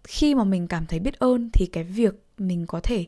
Khi 0.03 0.35
mà 0.35 0.43
mình 0.43 0.67
cảm 0.67 0.85
thấy 0.85 0.99
biết 0.99 1.19
ơn 1.19 1.49
thì 1.53 1.65
cái 1.65 1.83
việc 1.83 2.23
mình 2.37 2.65
có 2.67 2.79
thể 2.83 3.05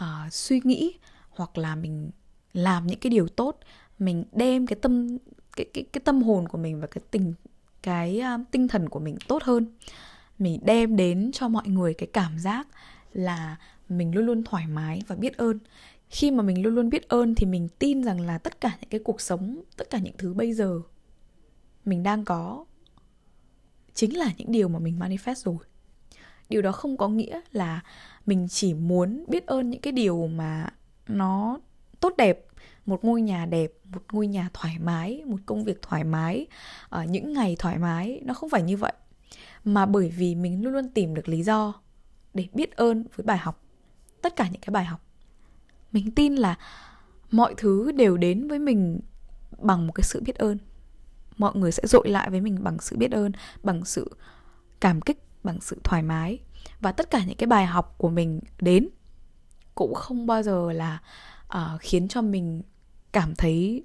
uh, 0.00 0.32
suy 0.32 0.60
nghĩ 0.64 0.92
hoặc 1.30 1.58
là 1.58 1.76
mình 1.76 2.10
làm 2.52 2.86
những 2.86 2.98
cái 2.98 3.10
điều 3.10 3.28
tốt 3.28 3.58
mình 3.98 4.24
đem 4.32 4.66
cái 4.66 4.76
tâm 4.82 5.18
cái 5.56 5.66
cái 5.74 5.84
cái 5.92 6.00
tâm 6.04 6.22
hồn 6.22 6.48
của 6.48 6.58
mình 6.58 6.80
và 6.80 6.86
cái 6.86 7.02
tình 7.10 7.34
cái 7.82 8.22
uh, 8.34 8.50
tinh 8.50 8.68
thần 8.68 8.88
của 8.88 9.00
mình 9.00 9.16
tốt 9.28 9.42
hơn. 9.42 9.66
Mình 10.38 10.60
đem 10.64 10.96
đến 10.96 11.30
cho 11.32 11.48
mọi 11.48 11.68
người 11.68 11.94
cái 11.94 12.08
cảm 12.12 12.38
giác 12.38 12.66
là 13.12 13.56
mình 13.98 14.14
luôn 14.14 14.26
luôn 14.26 14.44
thoải 14.44 14.66
mái 14.66 15.02
và 15.06 15.16
biết 15.16 15.36
ơn. 15.36 15.58
Khi 16.08 16.30
mà 16.30 16.42
mình 16.42 16.62
luôn 16.62 16.74
luôn 16.74 16.90
biết 16.90 17.08
ơn 17.08 17.34
thì 17.34 17.46
mình 17.46 17.68
tin 17.78 18.04
rằng 18.04 18.20
là 18.20 18.38
tất 18.38 18.60
cả 18.60 18.76
những 18.80 18.90
cái 18.90 19.00
cuộc 19.04 19.20
sống, 19.20 19.62
tất 19.76 19.90
cả 19.90 19.98
những 19.98 20.14
thứ 20.18 20.34
bây 20.34 20.52
giờ 20.52 20.80
mình 21.84 22.02
đang 22.02 22.24
có 22.24 22.64
chính 23.94 24.16
là 24.16 24.32
những 24.38 24.52
điều 24.52 24.68
mà 24.68 24.78
mình 24.78 24.98
manifest 24.98 25.34
rồi. 25.34 25.56
Điều 26.48 26.62
đó 26.62 26.72
không 26.72 26.96
có 26.96 27.08
nghĩa 27.08 27.40
là 27.52 27.80
mình 28.26 28.48
chỉ 28.50 28.74
muốn 28.74 29.24
biết 29.28 29.46
ơn 29.46 29.70
những 29.70 29.80
cái 29.80 29.92
điều 29.92 30.26
mà 30.26 30.68
nó 31.08 31.60
tốt 32.00 32.14
đẹp, 32.18 32.46
một 32.86 33.04
ngôi 33.04 33.22
nhà 33.22 33.46
đẹp, 33.46 33.72
một 33.84 34.02
ngôi 34.12 34.26
nhà 34.26 34.50
thoải 34.52 34.78
mái, 34.78 35.22
một 35.26 35.40
công 35.46 35.64
việc 35.64 35.82
thoải 35.82 36.04
mái 36.04 36.46
ở 36.88 37.04
những 37.04 37.32
ngày 37.32 37.56
thoải 37.58 37.78
mái. 37.78 38.20
Nó 38.24 38.34
không 38.34 38.50
phải 38.50 38.62
như 38.62 38.76
vậy. 38.76 38.92
Mà 39.64 39.86
bởi 39.86 40.12
vì 40.16 40.34
mình 40.34 40.64
luôn 40.64 40.72
luôn 40.72 40.88
tìm 40.88 41.14
được 41.14 41.28
lý 41.28 41.42
do 41.42 41.74
để 42.34 42.46
biết 42.52 42.76
ơn 42.76 43.04
với 43.16 43.24
bài 43.24 43.38
học 43.38 43.64
tất 44.22 44.36
cả 44.36 44.48
những 44.48 44.60
cái 44.60 44.70
bài 44.70 44.84
học. 44.84 45.00
Mình 45.92 46.10
tin 46.10 46.34
là 46.34 46.58
mọi 47.30 47.54
thứ 47.56 47.92
đều 47.92 48.16
đến 48.16 48.48
với 48.48 48.58
mình 48.58 49.00
bằng 49.58 49.86
một 49.86 49.92
cái 49.92 50.04
sự 50.04 50.22
biết 50.26 50.34
ơn. 50.36 50.58
Mọi 51.36 51.56
người 51.56 51.72
sẽ 51.72 51.82
dội 51.86 52.08
lại 52.08 52.30
với 52.30 52.40
mình 52.40 52.64
bằng 52.64 52.78
sự 52.80 52.96
biết 52.96 53.12
ơn 53.12 53.32
bằng 53.62 53.84
sự 53.84 54.16
cảm 54.80 55.00
kích 55.00 55.18
bằng 55.44 55.60
sự 55.60 55.80
thoải 55.84 56.02
mái. 56.02 56.38
Và 56.80 56.92
tất 56.92 57.10
cả 57.10 57.24
những 57.24 57.36
cái 57.36 57.46
bài 57.46 57.66
học 57.66 57.94
của 57.98 58.08
mình 58.08 58.40
đến 58.60 58.88
cũng 59.74 59.94
không 59.94 60.26
bao 60.26 60.42
giờ 60.42 60.72
là 60.72 60.98
uh, 61.56 61.80
khiến 61.80 62.08
cho 62.08 62.22
mình 62.22 62.62
cảm 63.12 63.34
thấy 63.34 63.84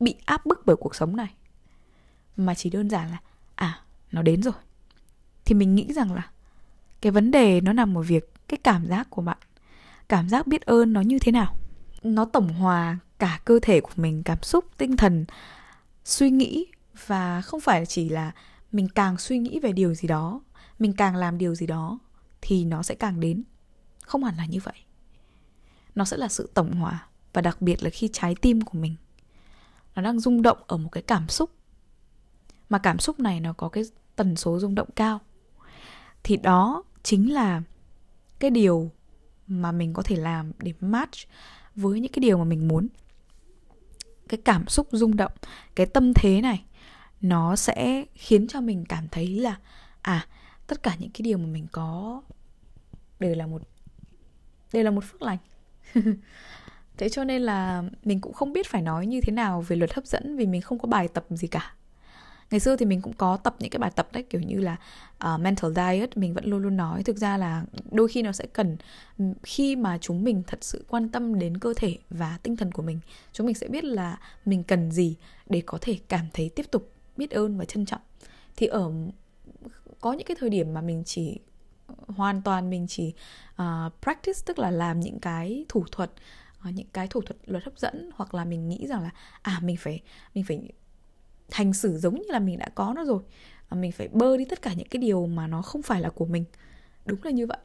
bị 0.00 0.14
áp 0.24 0.46
bức 0.46 0.66
bởi 0.66 0.76
cuộc 0.76 0.94
sống 0.94 1.16
này. 1.16 1.34
Mà 2.36 2.54
chỉ 2.54 2.70
đơn 2.70 2.90
giản 2.90 3.10
là 3.10 3.18
à 3.54 3.80
nó 4.12 4.22
đến 4.22 4.42
rồi. 4.42 4.54
Thì 5.44 5.54
mình 5.54 5.74
nghĩ 5.74 5.92
rằng 5.92 6.14
là 6.14 6.30
cái 7.00 7.12
vấn 7.12 7.30
đề 7.30 7.60
nó 7.60 7.72
nằm 7.72 7.98
ở 7.98 8.02
việc 8.02 8.34
cái 8.48 8.58
cảm 8.64 8.86
giác 8.86 9.10
của 9.10 9.22
bạn 9.22 9.38
cảm 10.08 10.28
giác 10.28 10.46
biết 10.46 10.62
ơn 10.62 10.92
nó 10.92 11.00
như 11.00 11.18
thế 11.18 11.32
nào? 11.32 11.56
Nó 12.02 12.24
tổng 12.24 12.48
hòa 12.48 12.98
cả 13.18 13.40
cơ 13.44 13.58
thể 13.62 13.80
của 13.80 13.92
mình, 13.96 14.22
cảm 14.22 14.42
xúc, 14.42 14.64
tinh 14.76 14.96
thần, 14.96 15.24
suy 16.04 16.30
nghĩ 16.30 16.66
và 17.06 17.42
không 17.42 17.60
phải 17.60 17.86
chỉ 17.86 18.08
là 18.08 18.32
mình 18.72 18.88
càng 18.88 19.18
suy 19.18 19.38
nghĩ 19.38 19.58
về 19.60 19.72
điều 19.72 19.94
gì 19.94 20.08
đó, 20.08 20.40
mình 20.78 20.92
càng 20.92 21.16
làm 21.16 21.38
điều 21.38 21.54
gì 21.54 21.66
đó 21.66 21.98
thì 22.40 22.64
nó 22.64 22.82
sẽ 22.82 22.94
càng 22.94 23.20
đến. 23.20 23.42
Không 24.02 24.24
hẳn 24.24 24.36
là 24.36 24.46
như 24.46 24.58
vậy. 24.62 24.74
Nó 25.94 26.04
sẽ 26.04 26.16
là 26.16 26.28
sự 26.28 26.50
tổng 26.54 26.72
hòa 26.72 27.06
và 27.32 27.42
đặc 27.42 27.62
biệt 27.62 27.82
là 27.82 27.90
khi 27.90 28.10
trái 28.12 28.34
tim 28.34 28.60
của 28.60 28.78
mình 28.78 28.94
nó 29.94 30.02
đang 30.02 30.20
rung 30.20 30.42
động 30.42 30.58
ở 30.66 30.76
một 30.76 30.88
cái 30.92 31.02
cảm 31.02 31.28
xúc. 31.28 31.50
Mà 32.68 32.78
cảm 32.78 32.98
xúc 32.98 33.20
này 33.20 33.40
nó 33.40 33.52
có 33.52 33.68
cái 33.68 33.84
tần 34.16 34.36
số 34.36 34.58
rung 34.58 34.74
động 34.74 34.88
cao. 34.96 35.20
Thì 36.22 36.36
đó 36.36 36.82
chính 37.02 37.32
là 37.32 37.62
cái 38.38 38.50
điều 38.50 38.90
mà 39.48 39.72
mình 39.72 39.92
có 39.92 40.02
thể 40.02 40.16
làm 40.16 40.52
để 40.58 40.72
match 40.80 41.18
với 41.74 42.00
những 42.00 42.12
cái 42.12 42.20
điều 42.20 42.38
mà 42.38 42.44
mình 42.44 42.68
muốn. 42.68 42.88
Cái 44.28 44.40
cảm 44.44 44.68
xúc 44.68 44.88
rung 44.90 45.16
động, 45.16 45.32
cái 45.74 45.86
tâm 45.86 46.14
thế 46.14 46.40
này, 46.40 46.64
nó 47.20 47.56
sẽ 47.56 48.04
khiến 48.14 48.48
cho 48.48 48.60
mình 48.60 48.84
cảm 48.88 49.08
thấy 49.08 49.26
là 49.26 49.58
à 50.02 50.26
tất 50.66 50.82
cả 50.82 50.96
những 50.98 51.10
cái 51.10 51.22
điều 51.22 51.38
mà 51.38 51.46
mình 51.46 51.66
có 51.72 52.22
đều 53.20 53.34
là 53.34 53.46
một, 53.46 53.62
đều 54.72 54.84
là 54.84 54.90
một 54.90 55.04
phước 55.04 55.22
lành. 55.22 55.38
Thế 56.96 57.08
cho 57.08 57.24
nên 57.24 57.42
là 57.42 57.84
mình 58.04 58.20
cũng 58.20 58.32
không 58.32 58.52
biết 58.52 58.66
phải 58.66 58.82
nói 58.82 59.06
như 59.06 59.20
thế 59.20 59.32
nào 59.32 59.62
về 59.68 59.76
luật 59.76 59.94
hấp 59.94 60.06
dẫn 60.06 60.36
vì 60.36 60.46
mình 60.46 60.60
không 60.60 60.78
có 60.78 60.88
bài 60.88 61.08
tập 61.08 61.26
gì 61.30 61.48
cả 61.48 61.74
ngày 62.50 62.60
xưa 62.60 62.76
thì 62.76 62.86
mình 62.86 63.02
cũng 63.02 63.12
có 63.12 63.36
tập 63.36 63.56
những 63.58 63.70
cái 63.70 63.78
bài 63.78 63.90
tập 63.96 64.08
đấy 64.12 64.22
kiểu 64.22 64.40
như 64.40 64.60
là 64.60 64.76
uh, 65.34 65.40
mental 65.40 65.72
diet 65.76 66.16
mình 66.16 66.34
vẫn 66.34 66.44
luôn 66.44 66.62
luôn 66.62 66.76
nói. 66.76 67.02
Thực 67.02 67.16
ra 67.16 67.36
là 67.36 67.64
đôi 67.90 68.08
khi 68.08 68.22
nó 68.22 68.32
sẽ 68.32 68.46
cần 68.52 68.76
khi 69.42 69.76
mà 69.76 69.98
chúng 70.00 70.24
mình 70.24 70.42
thật 70.46 70.58
sự 70.60 70.84
quan 70.88 71.08
tâm 71.08 71.38
đến 71.38 71.58
cơ 71.58 71.74
thể 71.76 71.96
và 72.10 72.38
tinh 72.42 72.56
thần 72.56 72.72
của 72.72 72.82
mình 72.82 73.00
chúng 73.32 73.46
mình 73.46 73.54
sẽ 73.54 73.68
biết 73.68 73.84
là 73.84 74.18
mình 74.44 74.62
cần 74.62 74.92
gì 74.92 75.16
để 75.46 75.62
có 75.66 75.78
thể 75.80 75.98
cảm 76.08 76.26
thấy 76.32 76.48
tiếp 76.48 76.66
tục 76.70 76.92
biết 77.16 77.30
ơn 77.30 77.58
và 77.58 77.64
trân 77.64 77.86
trọng. 77.86 78.00
Thì 78.56 78.66
ở 78.66 78.92
có 80.00 80.12
những 80.12 80.26
cái 80.26 80.36
thời 80.40 80.50
điểm 80.50 80.74
mà 80.74 80.80
mình 80.80 81.02
chỉ 81.06 81.38
ờ, 81.86 81.94
hoàn 82.08 82.42
toàn 82.42 82.70
mình 82.70 82.86
chỉ 82.88 83.14
uh, 83.62 83.92
practice 84.02 84.40
tức 84.46 84.58
là 84.58 84.70
làm 84.70 85.00
những 85.00 85.20
cái 85.20 85.64
thủ 85.68 85.84
thuật 85.92 86.10
uh, 86.68 86.74
những 86.74 86.86
cái 86.92 87.06
thủ 87.06 87.20
thuật 87.20 87.36
luật 87.46 87.64
hấp 87.64 87.78
dẫn 87.78 88.10
hoặc 88.14 88.34
là 88.34 88.44
mình 88.44 88.68
nghĩ 88.68 88.86
rằng 88.86 89.02
là 89.02 89.10
à 89.42 89.60
mình 89.62 89.76
phải 89.76 90.00
mình 90.34 90.44
phải 90.44 90.68
hành 91.50 91.72
xử 91.72 91.98
giống 91.98 92.14
như 92.14 92.26
là 92.28 92.38
mình 92.38 92.58
đã 92.58 92.68
có 92.74 92.92
nó 92.96 93.04
rồi. 93.04 93.22
Và 93.68 93.76
mình 93.76 93.92
phải 93.92 94.08
bơ 94.08 94.36
đi 94.36 94.44
tất 94.44 94.62
cả 94.62 94.72
những 94.72 94.88
cái 94.88 95.02
điều 95.02 95.26
mà 95.26 95.46
nó 95.46 95.62
không 95.62 95.82
phải 95.82 96.00
là 96.00 96.10
của 96.10 96.26
mình. 96.26 96.44
Đúng 97.06 97.22
là 97.22 97.30
như 97.30 97.46
vậy. 97.46 97.58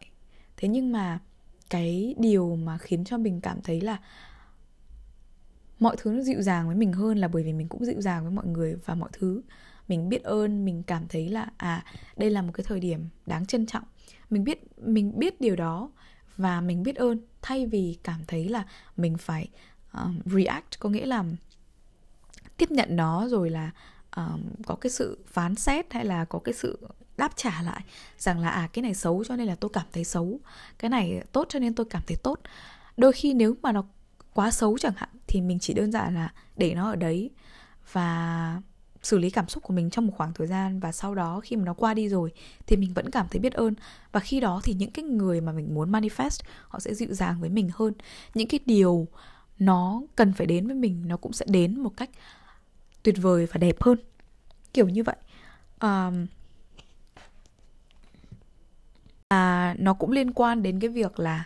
Thế 0.58 0.68
nhưng 0.68 0.92
mà 0.92 1.20
cái 1.70 2.16
điều 2.18 2.56
mà 2.56 2.78
khiến 2.78 3.04
cho 3.04 3.18
mình 3.18 3.42
cảm 3.42 3.62
thấy 3.62 3.82
là 3.82 3.98
mọi 5.80 5.96
thứ 6.00 6.12
nó 6.12 6.22
dịu 6.22 6.42
dàng 6.42 6.68
với 6.68 6.76
mình 6.76 6.94
hơn 6.94 7.18
là 7.18 7.28
bởi 7.28 7.44
vì 7.44 7.54
mình 7.54 7.68
cũng 7.68 7.86
dịu 7.86 8.02
dàng 8.02 8.24
với 8.24 8.32
mọi 8.32 8.48
người 8.48 8.76
và 8.86 8.96
mọi 8.96 9.10
thứ. 9.14 9.42
Mình 9.88 10.10
biết 10.10 10.24
ơn 10.24 10.66
mình 10.66 10.84
cảm 10.84 11.08
thấy 11.10 11.30
là 11.30 11.48
à 11.58 11.86
đây 12.18 12.30
là 12.30 12.42
một 12.42 12.52
cái 12.54 12.64
thời 12.68 12.80
điểm 12.80 13.08
đáng 13.26 13.46
trân 13.46 13.66
trọng. 13.66 13.84
Mình 14.30 14.44
biết 14.44 14.80
mình 14.82 15.20
biết 15.20 15.42
điều 15.42 15.56
đó 15.56 15.92
và 16.38 16.62
mình 16.62 16.84
biết 16.84 16.96
ơn 16.96 17.18
thay 17.42 17.66
vì 17.66 17.98
cảm 18.04 18.20
thấy 18.28 18.50
là 18.50 18.66
mình 18.98 19.18
phải 19.18 19.50
uh, 19.98 20.26
react 20.26 20.80
có 20.80 20.90
nghĩa 20.90 21.06
là 21.06 21.24
tiếp 22.58 22.72
nhận 22.72 22.96
nó 22.96 23.28
rồi 23.28 23.50
là 23.50 23.72
um, 24.16 24.42
có 24.66 24.76
cái 24.76 24.90
sự 24.90 25.18
phán 25.28 25.56
xét 25.56 25.94
hay 25.94 26.06
là 26.06 26.26
có 26.26 26.40
cái 26.40 26.54
sự 26.54 26.88
đáp 27.18 27.32
trả 27.36 27.62
lại 27.62 27.82
rằng 28.18 28.40
là 28.40 28.50
à 28.50 28.70
cái 28.74 28.84
này 28.84 28.94
xấu 28.94 29.24
cho 29.24 29.36
nên 29.36 29.48
là 29.48 29.56
tôi 29.56 29.70
cảm 29.74 29.86
thấy 29.92 30.04
xấu. 30.04 30.40
Cái 30.80 30.90
này 30.90 31.24
tốt 31.32 31.46
cho 31.50 31.60
nên 31.60 31.76
tôi 31.76 31.86
cảm 31.90 32.02
thấy 32.08 32.18
tốt. 32.24 32.40
Đôi 32.98 33.14
khi 33.14 33.34
nếu 33.34 33.56
mà 33.62 33.72
nó 33.72 33.84
quá 34.34 34.52
xấu 34.52 34.78
chẳng 34.78 34.94
hạn 34.96 35.10
thì 35.28 35.42
mình 35.42 35.60
chỉ 35.60 35.74
đơn 35.74 35.92
giản 35.92 36.16
là 36.16 36.34
để 36.58 36.74
nó 36.76 36.90
ở 36.90 36.96
đấy 36.96 37.30
và 37.92 38.62
xử 39.04 39.18
lý 39.18 39.30
cảm 39.30 39.48
xúc 39.48 39.64
của 39.64 39.74
mình 39.74 39.90
trong 39.90 40.08
một 40.08 40.14
khoảng 40.18 40.34
thời 40.34 40.48
gian 40.48 40.80
và 40.80 40.92
sau 40.92 41.16
đó 41.16 41.40
khi 41.44 41.56
mà 41.56 41.64
nó 41.66 41.74
qua 41.74 41.94
đi 41.94 42.10
rồi 42.10 42.32
thì 42.68 42.78
mình 42.78 42.94
vẫn 42.94 43.10
cảm 43.10 43.28
thấy 43.32 43.40
biết 43.40 43.54
ơn. 43.54 43.74
Và 44.12 44.20
khi 44.20 44.40
đó 44.40 44.62
thì 44.64 44.74
những 44.74 44.92
cái 44.92 45.06
người 45.06 45.42
mà 45.42 45.52
mình 45.52 45.74
muốn 45.74 45.92
manifest 45.92 46.40
họ 46.68 46.80
sẽ 46.80 46.94
dịu 46.94 47.14
dàng 47.14 47.42
với 47.42 47.50
mình 47.50 47.70
hơn. 47.74 47.94
Những 48.34 48.48
cái 48.48 48.60
điều 48.66 49.08
nó 49.60 50.02
cần 50.16 50.34
phải 50.34 50.48
đến 50.48 50.68
với 50.68 50.76
mình 50.76 51.04
nó 51.08 51.18
cũng 51.18 51.34
sẽ 51.34 51.46
đến 51.50 51.80
một 51.80 51.98
cách 51.98 52.10
tuyệt 53.04 53.16
vời 53.22 53.46
và 53.46 53.58
đẹp 53.58 53.82
hơn. 53.82 53.98
Kiểu 54.74 54.90
như 54.90 55.04
vậy. 55.04 55.16
Um, 55.82 56.26
à, 59.28 59.76
nó 59.80 59.94
cũng 59.94 60.12
liên 60.12 60.34
quan 60.34 60.64
đến 60.64 60.80
cái 60.80 60.90
việc 60.90 61.20
là 61.20 61.46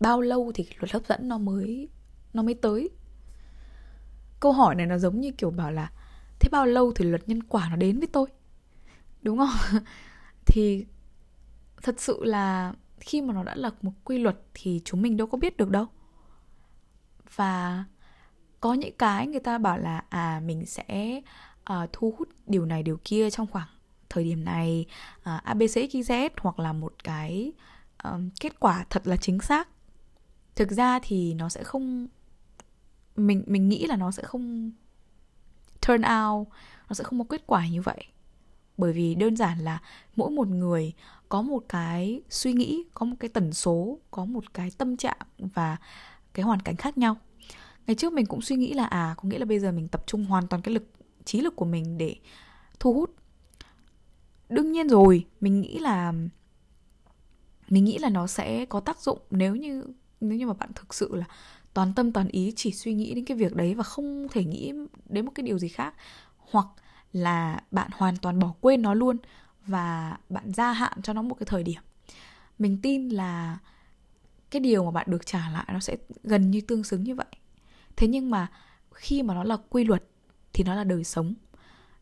bao 0.00 0.20
lâu 0.20 0.52
thì 0.54 0.66
luật 0.78 0.92
hấp 0.92 1.06
dẫn 1.06 1.28
nó 1.28 1.38
mới 1.38 1.88
nó 2.32 2.42
mới 2.42 2.54
tới. 2.54 2.90
Câu 4.40 4.52
hỏi 4.52 4.74
này 4.74 4.86
nó 4.86 4.98
giống 4.98 5.20
như 5.20 5.32
kiểu 5.32 5.50
bảo 5.50 5.70
là 5.70 5.92
thế 6.38 6.48
bao 6.52 6.66
lâu 6.66 6.92
thì 6.92 7.04
luật 7.04 7.28
nhân 7.28 7.42
quả 7.42 7.68
nó 7.70 7.76
đến 7.76 7.98
với 7.98 8.08
tôi? 8.12 8.28
Đúng 9.22 9.38
không? 9.38 9.82
Thì 10.46 10.86
thật 11.82 12.00
sự 12.00 12.24
là 12.24 12.74
khi 13.00 13.22
mà 13.22 13.34
nó 13.34 13.42
đã 13.42 13.54
là 13.54 13.70
một 13.82 13.92
quy 14.04 14.18
luật 14.18 14.36
thì 14.54 14.80
chúng 14.84 15.02
mình 15.02 15.16
đâu 15.16 15.26
có 15.26 15.38
biết 15.38 15.56
được 15.56 15.70
đâu. 15.70 15.86
Và 17.36 17.84
có 18.60 18.74
những 18.74 18.96
cái 18.98 19.26
người 19.26 19.40
ta 19.40 19.58
bảo 19.58 19.78
là 19.78 20.04
à 20.08 20.40
mình 20.44 20.66
sẽ 20.66 21.20
uh, 21.72 21.88
thu 21.92 22.14
hút 22.18 22.28
điều 22.46 22.66
này 22.66 22.82
điều 22.82 22.98
kia 23.04 23.30
trong 23.30 23.46
khoảng 23.46 23.68
thời 24.08 24.24
điểm 24.24 24.44
này 24.44 24.86
ờ, 25.22 25.34
uh, 25.36 25.58
abcxyz 25.58 26.30
hoặc 26.36 26.58
là 26.58 26.72
một 26.72 26.94
cái 27.04 27.52
uh, 28.08 28.20
kết 28.40 28.60
quả 28.60 28.84
thật 28.90 29.06
là 29.06 29.16
chính 29.16 29.40
xác. 29.40 29.68
Thực 30.56 30.70
ra 30.70 30.98
thì 31.02 31.34
nó 31.34 31.48
sẽ 31.48 31.62
không 31.62 32.06
mình 33.16 33.44
mình 33.46 33.68
nghĩ 33.68 33.86
là 33.86 33.96
nó 33.96 34.10
sẽ 34.10 34.22
không 34.22 34.70
turn 35.86 36.02
out 36.02 36.48
nó 36.88 36.94
sẽ 36.94 37.04
không 37.04 37.18
có 37.18 37.24
kết 37.28 37.42
quả 37.46 37.68
như 37.68 37.82
vậy. 37.82 38.04
Bởi 38.78 38.92
vì 38.92 39.14
đơn 39.14 39.36
giản 39.36 39.58
là 39.58 39.78
mỗi 40.16 40.30
một 40.30 40.48
người 40.48 40.92
có 41.28 41.42
một 41.42 41.64
cái 41.68 42.22
suy 42.30 42.52
nghĩ 42.52 42.84
có 42.94 43.06
một 43.06 43.16
cái 43.20 43.28
tần 43.28 43.52
số 43.52 43.98
có 44.10 44.24
một 44.24 44.54
cái 44.54 44.70
tâm 44.78 44.96
trạng 44.96 45.18
và 45.38 45.76
cái 46.34 46.44
hoàn 46.44 46.60
cảnh 46.60 46.76
khác 46.76 46.98
nhau 46.98 47.16
ngày 47.88 47.94
trước 47.94 48.12
mình 48.12 48.26
cũng 48.26 48.40
suy 48.42 48.56
nghĩ 48.56 48.72
là 48.72 48.84
à 48.84 49.14
có 49.16 49.28
nghĩa 49.28 49.38
là 49.38 49.44
bây 49.44 49.60
giờ 49.60 49.72
mình 49.72 49.88
tập 49.88 50.02
trung 50.06 50.24
hoàn 50.24 50.46
toàn 50.46 50.62
cái 50.62 50.74
lực, 50.74 50.90
trí 51.24 51.40
lực 51.40 51.56
của 51.56 51.64
mình 51.64 51.98
để 51.98 52.16
thu 52.80 52.92
hút. 52.92 53.14
Đương 54.48 54.72
nhiên 54.72 54.88
rồi, 54.88 55.26
mình 55.40 55.60
nghĩ 55.60 55.78
là, 55.78 56.12
mình 57.68 57.84
nghĩ 57.84 57.98
là 57.98 58.08
nó 58.08 58.26
sẽ 58.26 58.66
có 58.66 58.80
tác 58.80 59.00
dụng 59.00 59.18
nếu 59.30 59.56
như 59.56 59.84
nếu 60.20 60.38
như 60.38 60.46
mà 60.46 60.52
bạn 60.52 60.70
thực 60.74 60.94
sự 60.94 61.16
là 61.16 61.24
toàn 61.74 61.94
tâm 61.94 62.12
toàn 62.12 62.28
ý 62.28 62.52
chỉ 62.56 62.72
suy 62.72 62.94
nghĩ 62.94 63.14
đến 63.14 63.24
cái 63.24 63.36
việc 63.36 63.56
đấy 63.56 63.74
và 63.74 63.82
không 63.82 64.26
thể 64.30 64.44
nghĩ 64.44 64.72
đến 65.08 65.24
một 65.24 65.32
cái 65.34 65.46
điều 65.46 65.58
gì 65.58 65.68
khác. 65.68 65.94
Hoặc 66.38 66.66
là 67.12 67.62
bạn 67.70 67.90
hoàn 67.94 68.16
toàn 68.16 68.38
bỏ 68.38 68.54
quên 68.60 68.82
nó 68.82 68.94
luôn 68.94 69.16
và 69.66 70.18
bạn 70.28 70.52
gia 70.52 70.72
hạn 70.72 71.02
cho 71.02 71.12
nó 71.12 71.22
một 71.22 71.34
cái 71.34 71.46
thời 71.46 71.62
điểm. 71.62 71.82
Mình 72.58 72.78
tin 72.82 73.08
là 73.08 73.58
cái 74.50 74.60
điều 74.60 74.84
mà 74.84 74.90
bạn 74.90 75.06
được 75.10 75.26
trả 75.26 75.50
lại 75.50 75.66
nó 75.72 75.80
sẽ 75.80 75.96
gần 76.22 76.50
như 76.50 76.60
tương 76.60 76.84
xứng 76.84 77.04
như 77.04 77.14
vậy 77.14 77.26
thế 77.98 78.08
nhưng 78.08 78.30
mà 78.30 78.50
khi 78.94 79.22
mà 79.22 79.34
nó 79.34 79.44
là 79.44 79.56
quy 79.68 79.84
luật 79.84 80.04
thì 80.52 80.64
nó 80.64 80.74
là 80.74 80.84
đời 80.84 81.04
sống. 81.04 81.34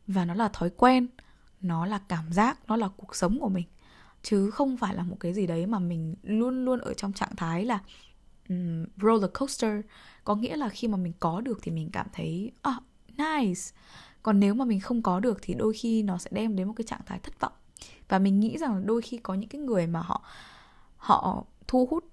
Và 0.07 0.25
nó 0.25 0.35
là 0.35 0.49
thói 0.49 0.71
quen 0.71 1.07
nó 1.61 1.87
là 1.87 1.99
cảm 2.09 2.33
giác 2.33 2.59
nó 2.67 2.77
là 2.77 2.89
cuộc 2.97 3.17
sống 3.17 3.39
của 3.41 3.49
mình. 3.49 3.65
Chứ 4.23 4.51
không 4.51 4.77
phải 4.77 4.95
là 4.95 5.03
một 5.03 5.17
cái 5.21 5.35
gì 5.35 5.47
đấy 5.47 5.67
mà 5.67 5.79
mình 5.79 6.15
luôn 6.23 6.65
luôn 6.65 6.81
ở 6.81 6.95
trong 6.95 7.13
trạng 7.13 7.37
thái 7.37 7.65
là 7.65 7.79
um, 8.49 8.85
roller 9.03 9.31
coaster. 9.35 9.81
Có 10.25 10.35
nghĩa 10.35 10.57
là 10.57 10.69
khi 10.69 10.89
mà 10.89 10.97
mình 10.97 11.13
có 11.21 11.41
được 11.41 11.59
thì 11.63 11.71
mình 11.71 11.91
cảm 11.93 12.07
thấy 12.13 12.53
oh, 12.69 12.83
nice. 13.09 13.61
Còn 14.23 14.41
nếu 14.41 14.55
mà 14.55 14.65
mình 14.65 14.81
không 14.81 15.03
có 15.03 15.21
được 15.21 15.39
thì 15.43 15.55
đôi 15.55 15.73
khi 15.75 16.03
nó 16.03 16.19
sẽ 16.19 16.31
đem 16.35 16.57
đến 16.57 16.67
một 16.67 16.75
cái 16.77 16.85
trạng 16.85 17.01
thái 17.07 17.19
thất 17.19 17.41
vọng. 17.41 17.53
Và 18.09 18.19
mình 18.19 18.41
nghĩ 18.41 18.59
rằng 18.59 18.87
đôi 18.87 19.03
khi 19.03 19.19
có 19.19 19.35
những 19.35 19.49
cái 19.49 19.61
người 19.61 19.87
mà 19.87 20.01
họ 20.01 20.23
họ 20.97 21.45
thu 21.69 21.87
hút 21.91 22.05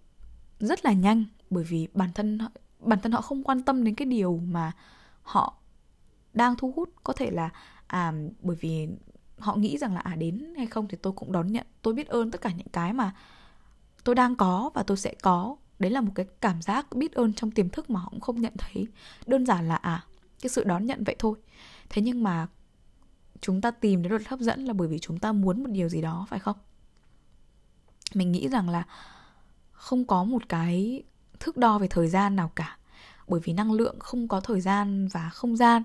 rất 0.60 0.86
là 0.86 0.94
nhanh 0.94 1.26
bởi 1.50 1.64
vì 1.64 1.88
bản 1.94 2.10
thân 2.16 2.40
bản 2.86 3.00
thân 3.02 3.12
họ 3.12 3.22
không 3.22 3.44
quan 3.44 3.64
tâm 3.64 3.84
đến 3.84 3.96
cái 3.96 4.06
điều 4.06 4.42
mà 4.46 4.72
họ 5.22 5.58
đang 6.34 6.56
thu 6.56 6.74
hút. 6.76 6.90
Có 7.04 7.14
thể 7.14 7.32
là 7.32 7.50
à 7.88 8.14
bởi 8.42 8.56
vì 8.60 8.88
họ 9.40 9.56
nghĩ 9.56 9.78
rằng 9.78 9.94
là 9.94 10.00
à 10.00 10.16
đến 10.16 10.54
hay 10.58 10.68
không 10.68 10.88
thì 10.88 10.98
tôi 11.02 11.14
cũng 11.14 11.32
đón 11.32 11.48
nhận, 11.48 11.68
tôi 11.82 11.94
biết 11.94 12.08
ơn 12.08 12.32
tất 12.32 12.42
cả 12.42 12.52
những 12.52 12.68
cái 12.68 12.94
mà 12.94 13.16
tôi 14.04 14.16
đang 14.16 14.36
có 14.36 14.72
và 14.74 14.84
tôi 14.84 14.98
sẽ 14.98 15.14
có. 15.22 15.56
Đấy 15.80 15.92
là 15.92 16.02
một 16.02 16.12
cái 16.16 16.26
cảm 16.42 16.62
giác 16.62 16.96
biết 16.96 17.14
ơn 17.14 17.34
trong 17.34 17.52
tiềm 17.52 17.70
thức 17.70 17.90
mà 17.90 18.00
họ 18.00 18.10
cũng 18.10 18.20
không 18.20 18.42
nhận 18.42 18.54
thấy. 18.58 18.88
Đơn 19.28 19.46
giản 19.46 19.68
là 19.68 19.76
à 19.76 20.04
cái 20.42 20.50
sự 20.50 20.64
đón 20.64 20.86
nhận 20.86 21.04
vậy 21.04 21.16
thôi. 21.20 21.38
Thế 21.90 22.02
nhưng 22.02 22.24
mà 22.24 22.48
chúng 23.42 23.62
ta 23.62 23.72
tìm 23.72 24.02
đến 24.02 24.10
luật 24.10 24.28
hấp 24.28 24.40
dẫn 24.40 24.66
là 24.66 24.74
bởi 24.74 24.88
vì 24.88 25.00
chúng 25.00 25.20
ta 25.20 25.32
muốn 25.32 25.64
một 25.64 25.70
điều 25.70 25.90
gì 25.90 26.02
đó, 26.02 26.26
phải 26.30 26.40
không? 26.40 26.58
Mình 28.14 28.32
nghĩ 28.32 28.48
rằng 28.48 28.70
là 28.70 28.84
không 29.72 30.06
có 30.06 30.24
một 30.24 30.50
cái 30.50 31.04
thước 31.44 31.58
đo 31.58 31.80
về 31.80 31.88
thời 31.88 32.08
gian 32.08 32.36
nào 32.36 32.52
cả. 32.56 32.78
Bởi 33.28 33.40
vì 33.44 33.54
năng 33.54 33.72
lượng 33.72 34.00
không 34.00 34.28
có 34.28 34.40
thời 34.40 34.62
gian 34.62 35.08
và 35.08 35.30
không 35.30 35.58
gian. 35.58 35.84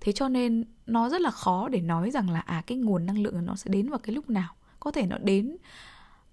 Thế 0.00 0.12
cho 0.12 0.28
nên 0.28 0.64
nó 0.86 1.08
rất 1.08 1.20
là 1.20 1.30
khó 1.30 1.68
để 1.68 1.80
nói 1.80 2.10
rằng 2.10 2.30
là 2.30 2.40
à 2.40 2.62
cái 2.66 2.78
nguồn 2.78 3.06
năng 3.06 3.22
lượng 3.22 3.46
nó 3.46 3.56
sẽ 3.56 3.70
đến 3.70 3.90
vào 3.90 3.98
cái 3.98 4.14
lúc 4.14 4.30
nào. 4.30 4.54
Có 4.80 4.90
thể 4.90 5.06
nó 5.06 5.18
đến 5.18 5.56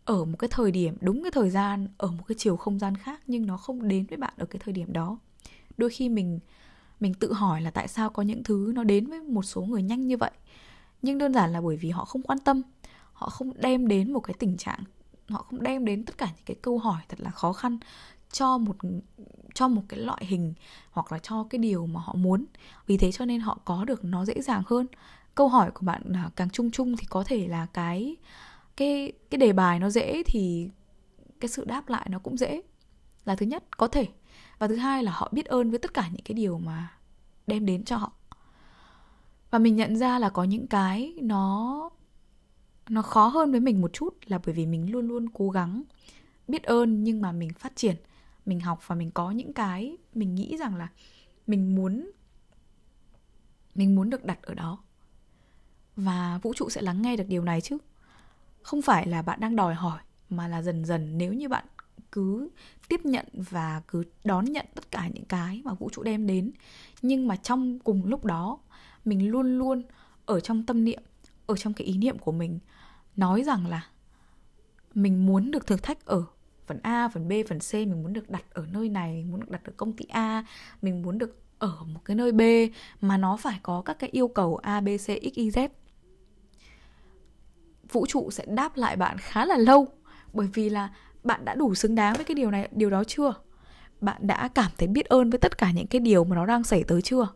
ở 0.06 0.26
một 0.26 0.38
cái 0.40 0.48
thời 0.48 0.72
điểm, 0.72 0.96
đúng 1.02 1.24
cái 1.24 1.32
thời 1.32 1.50
gian, 1.50 1.88
ở 1.98 2.08
một 2.08 2.24
cái 2.28 2.36
chiều 2.40 2.58
không 2.58 2.80
gian 2.80 2.98
khác, 2.98 3.22
nhưng 3.28 3.46
nó 3.46 3.58
không 3.58 3.88
đến 3.88 4.06
với 4.10 4.18
bạn 4.18 4.34
ở 4.38 4.46
cái 4.46 4.60
thời 4.66 4.74
điểm 4.74 4.94
đó. 4.94 5.18
Đôi 5.78 5.90
khi 5.90 6.10
mình 6.10 6.40
mình 7.00 7.14
tự 7.14 7.34
hỏi 7.34 7.62
là 7.62 7.72
tại 7.72 7.88
sao 7.88 8.10
có 8.10 8.24
những 8.24 8.44
thứ 8.44 8.72
nó 8.76 8.84
đến 8.84 9.06
với 9.06 9.22
một 9.22 9.44
số 9.44 9.62
người 9.62 9.84
nhanh 9.84 10.08
như 10.08 10.18
vậy. 10.18 10.32
Nhưng 11.02 11.18
đơn 11.18 11.34
giản 11.34 11.54
là 11.54 11.62
bởi 11.62 11.78
vì 11.78 11.90
họ 11.90 12.06
không 12.06 12.22
quan 12.22 12.40
tâm. 12.40 12.62
Họ 13.14 13.30
không 13.30 13.52
đem 13.62 13.88
đến 13.88 14.14
một 14.14 14.20
cái 14.20 14.34
tình 14.40 14.58
trạng, 14.58 14.80
họ 15.30 15.46
không 15.50 15.64
đem 15.64 15.86
đến 15.86 16.06
tất 16.06 16.18
cả 16.18 16.26
những 16.26 16.46
cái 16.46 16.56
câu 16.62 16.78
hỏi 16.78 17.02
thật 17.10 17.22
là 17.22 17.32
khó 17.32 17.54
khăn 17.54 17.78
cho 18.34 18.58
một 18.58 18.76
cho 19.54 19.68
một 19.68 19.82
cái 19.90 20.00
loại 20.00 20.26
hình 20.26 20.54
hoặc 20.92 21.12
là 21.12 21.20
cho 21.20 21.44
cái 21.50 21.60
điều 21.60 21.88
mà 21.88 22.00
họ 22.00 22.14
muốn. 22.14 22.46
Vì 22.88 22.98
thế 22.98 23.12
cho 23.12 23.26
nên 23.26 23.40
họ 23.40 23.60
có 23.66 23.86
được 23.86 24.04
nó 24.04 24.26
dễ 24.26 24.42
dàng 24.42 24.64
hơn. 24.68 24.88
Câu 25.36 25.48
hỏi 25.48 25.72
của 25.72 25.86
bạn 25.86 26.02
là 26.06 26.30
càng 26.36 26.50
chung 26.50 26.72
chung 26.72 26.98
thì 26.98 27.06
có 27.10 27.24
thể 27.24 27.48
là 27.48 27.66
cái 27.66 28.16
cái 28.78 29.12
cái 29.30 29.38
đề 29.38 29.54
bài 29.54 29.80
nó 29.80 29.90
dễ 29.90 30.24
thì 30.26 30.70
cái 31.40 31.50
sự 31.50 31.66
đáp 31.66 31.90
lại 31.90 32.08
nó 32.10 32.20
cũng 32.20 32.38
dễ 32.38 32.62
là 33.26 33.36
thứ 33.36 33.46
nhất, 33.46 33.78
có 33.78 33.88
thể. 33.88 34.08
Và 34.60 34.68
thứ 34.68 34.76
hai 34.76 35.04
là 35.04 35.12
họ 35.12 35.30
biết 35.32 35.46
ơn 35.46 35.70
với 35.70 35.80
tất 35.80 35.94
cả 35.94 36.08
những 36.12 36.22
cái 36.26 36.36
điều 36.36 36.60
mà 36.60 36.92
đem 37.48 37.66
đến 37.66 37.84
cho 37.84 37.98
họ. 37.98 38.12
Và 39.52 39.60
mình 39.60 39.76
nhận 39.76 39.98
ra 39.98 40.20
là 40.20 40.30
có 40.30 40.44
những 40.44 40.68
cái 40.68 41.14
nó 41.22 41.90
nó 42.90 43.02
khó 43.02 43.28
hơn 43.28 43.52
với 43.52 43.60
mình 43.60 43.82
một 43.82 43.94
chút 43.94 44.18
là 44.26 44.40
bởi 44.46 44.56
vì 44.56 44.66
mình 44.66 44.92
luôn 44.92 45.08
luôn 45.08 45.30
cố 45.34 45.50
gắng 45.50 45.84
biết 46.48 46.64
ơn 46.64 47.04
nhưng 47.04 47.22
mà 47.22 47.32
mình 47.32 47.54
phát 47.54 47.76
triển 47.76 47.96
mình 48.46 48.60
học 48.60 48.88
và 48.88 48.96
mình 48.96 49.12
có 49.12 49.32
những 49.32 49.54
cái 49.54 49.98
mình 50.14 50.36
nghĩ 50.36 50.58
rằng 50.58 50.76
là 50.76 50.88
mình 51.48 51.76
muốn 51.76 52.12
mình 53.76 53.96
muốn 53.96 54.10
được 54.10 54.26
đặt 54.26 54.42
ở 54.42 54.54
đó. 54.54 54.84
Và 55.96 56.40
vũ 56.42 56.54
trụ 56.54 56.70
sẽ 56.70 56.82
lắng 56.82 57.02
nghe 57.02 57.16
được 57.16 57.28
điều 57.28 57.44
này 57.44 57.62
chứ. 57.62 57.78
Không 58.62 58.82
phải 58.82 59.08
là 59.08 59.22
bạn 59.22 59.40
đang 59.40 59.56
đòi 59.56 59.74
hỏi, 59.74 60.00
mà 60.30 60.48
là 60.48 60.62
dần 60.62 60.86
dần 60.86 61.18
nếu 61.18 61.34
như 61.34 61.50
bạn 61.50 61.66
cứ 62.12 62.50
tiếp 62.90 63.06
nhận 63.06 63.26
và 63.34 63.82
cứ 63.88 64.04
đón 64.24 64.46
nhận 64.46 64.66
tất 64.76 64.92
cả 64.92 65.08
những 65.14 65.26
cái 65.26 65.62
mà 65.66 65.74
vũ 65.74 65.90
trụ 65.92 66.04
đem 66.04 66.28
đến, 66.28 66.52
nhưng 67.02 67.28
mà 67.28 67.36
trong 67.36 67.80
cùng 67.80 68.06
lúc 68.06 68.26
đó, 68.26 68.60
mình 69.06 69.32
luôn 69.32 69.58
luôn 69.58 69.84
ở 70.26 70.40
trong 70.40 70.66
tâm 70.66 70.84
niệm, 70.84 71.04
ở 71.46 71.56
trong 71.56 71.74
cái 71.74 71.88
ý 71.88 71.98
niệm 71.98 72.20
của 72.20 72.32
mình, 72.32 72.60
nói 73.16 73.44
rằng 73.44 73.68
là 73.68 73.88
mình 74.94 75.26
muốn 75.26 75.52
được 75.52 75.68
thử 75.68 75.78
thách 75.78 76.06
ở 76.06 76.24
phần 76.68 76.80
A, 76.84 77.08
phần 77.08 77.28
B, 77.28 77.32
phần 77.50 77.60
C 77.60 77.74
mình 77.74 78.04
muốn 78.04 78.14
được 78.14 78.30
đặt 78.30 78.44
ở 78.54 78.66
nơi 78.72 78.90
này, 78.90 79.14
mình 79.14 79.32
muốn 79.32 79.40
được 79.40 79.50
đặt 79.50 79.62
ở 79.66 79.74
công 79.78 79.94
ty 79.94 80.06
A, 80.10 80.46
mình 80.82 81.02
muốn 81.02 81.18
được 81.18 81.40
ở 81.60 81.84
một 81.86 82.00
cái 82.06 82.16
nơi 82.16 82.32
B 82.32 82.42
mà 83.02 83.18
nó 83.18 83.38
phải 83.38 83.60
có 83.64 83.82
các 83.82 84.00
cái 84.00 84.10
yêu 84.10 84.28
cầu 84.28 84.56
A, 84.56 84.82
B, 84.82 84.88
C, 84.98 85.06
X, 85.06 85.34
Y, 85.34 85.50
Z. 85.50 85.70
Vũ 87.92 88.06
trụ 88.06 88.32
sẽ 88.32 88.46
đáp 88.48 88.78
lại 88.78 88.96
bạn 88.96 89.18
khá 89.18 89.46
là 89.46 89.58
lâu 89.58 89.88
bởi 90.34 90.48
vì 90.54 90.70
là 90.70 90.90
bạn 91.24 91.46
đã 91.46 91.56
đủ 91.56 91.76
xứng 91.76 91.96
đáng 91.96 92.16
với 92.16 92.26
cái 92.26 92.36
điều 92.36 92.52
này, 92.52 92.70
điều 92.72 92.90
đó 92.90 93.04
chưa? 93.04 93.34
Bạn 94.02 94.28
đã 94.28 94.48
cảm 94.48 94.72
thấy 94.78 94.88
biết 94.88 95.06
ơn 95.06 95.30
với 95.30 95.40
tất 95.40 95.58
cả 95.58 95.72
những 95.72 95.88
cái 95.88 96.00
điều 96.00 96.24
mà 96.24 96.36
nó 96.36 96.46
đang 96.46 96.64
xảy 96.64 96.84
tới 96.84 97.02
chưa? 97.02 97.28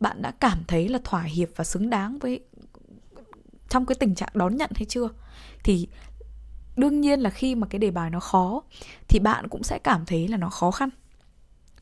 Bạn 0.00 0.22
đã 0.22 0.30
cảm 0.30 0.58
thấy 0.68 0.88
là 0.88 0.98
thỏa 1.04 1.22
hiệp 1.22 1.48
và 1.56 1.64
xứng 1.64 1.90
đáng 1.90 2.18
với 2.18 2.40
trong 3.68 3.86
cái 3.86 3.94
tình 3.94 4.14
trạng 4.14 4.30
đón 4.34 4.56
nhận 4.56 4.70
hay 4.74 4.84
chưa? 4.84 5.08
Thì 5.64 5.88
đương 6.78 7.00
nhiên 7.00 7.20
là 7.20 7.30
khi 7.30 7.54
mà 7.54 7.66
cái 7.66 7.78
đề 7.78 7.90
bài 7.90 8.10
nó 8.10 8.20
khó 8.20 8.62
thì 9.08 9.18
bạn 9.18 9.48
cũng 9.48 9.62
sẽ 9.62 9.78
cảm 9.84 10.06
thấy 10.06 10.28
là 10.28 10.36
nó 10.36 10.50
khó 10.50 10.70
khăn. 10.70 10.88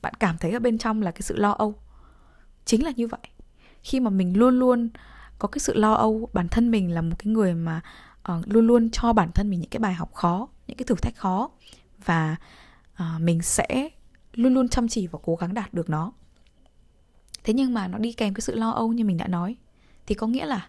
Bạn 0.02 0.14
cảm 0.20 0.38
thấy 0.38 0.52
ở 0.52 0.59
bên 0.59 0.78
trong 0.78 1.02
là 1.02 1.11
cái 1.11 1.22
sự 1.22 1.37
lo 1.37 1.50
âu. 1.50 1.74
Chính 2.64 2.85
là 2.85 2.92
như 2.96 3.06
vậy. 3.06 3.20
Khi 3.82 4.00
mà 4.00 4.11
mình 4.11 4.38
luôn 4.38 4.59
luôn 4.59 4.88
có 5.38 5.48
cái 5.48 5.59
sự 5.59 5.74
lo 5.74 5.92
âu 5.92 6.28
bản 6.32 6.48
thân 6.48 6.70
mình 6.70 6.94
là 6.94 7.02
một 7.02 7.16
cái 7.18 7.32
người 7.32 7.54
mà 7.54 7.80
uh, 8.32 8.44
luôn 8.46 8.66
luôn 8.66 8.90
cho 8.90 9.12
bản 9.12 9.32
thân 9.32 9.50
mình 9.50 9.61
những 9.61 9.70
cái 9.70 9.80
bài 9.80 9.94
học 9.94 10.14
khó 10.14 10.48
những 10.66 10.76
cái 10.76 10.85
thử 10.85 10.94
thách 10.94 11.16
khó 11.16 11.50
và 12.04 12.37
uh, 12.92 13.20
mình 13.20 13.42
sẽ 13.42 13.88
luôn 14.32 14.54
luôn 14.54 14.68
chăm 14.68 14.88
chỉ 14.88 15.06
và 15.06 15.18
cố 15.22 15.37
gắng 15.37 15.54
đạt 15.54 15.74
được 15.74 15.90
nó. 15.90 16.12
Thế 17.44 17.54
nhưng 17.54 17.74
mà 17.74 17.88
nó 17.88 17.98
đi 17.98 18.12
kèm 18.12 18.35
cái 18.35 18.40
sự 18.40 18.54
lo 18.54 18.70
âu 18.70 18.92
như 18.92 19.04
mình 19.04 19.16
đã 19.16 19.26
nói 19.26 19.56
thì 20.06 20.14
có 20.14 20.26
nghĩa 20.26 20.46
là 20.46 20.68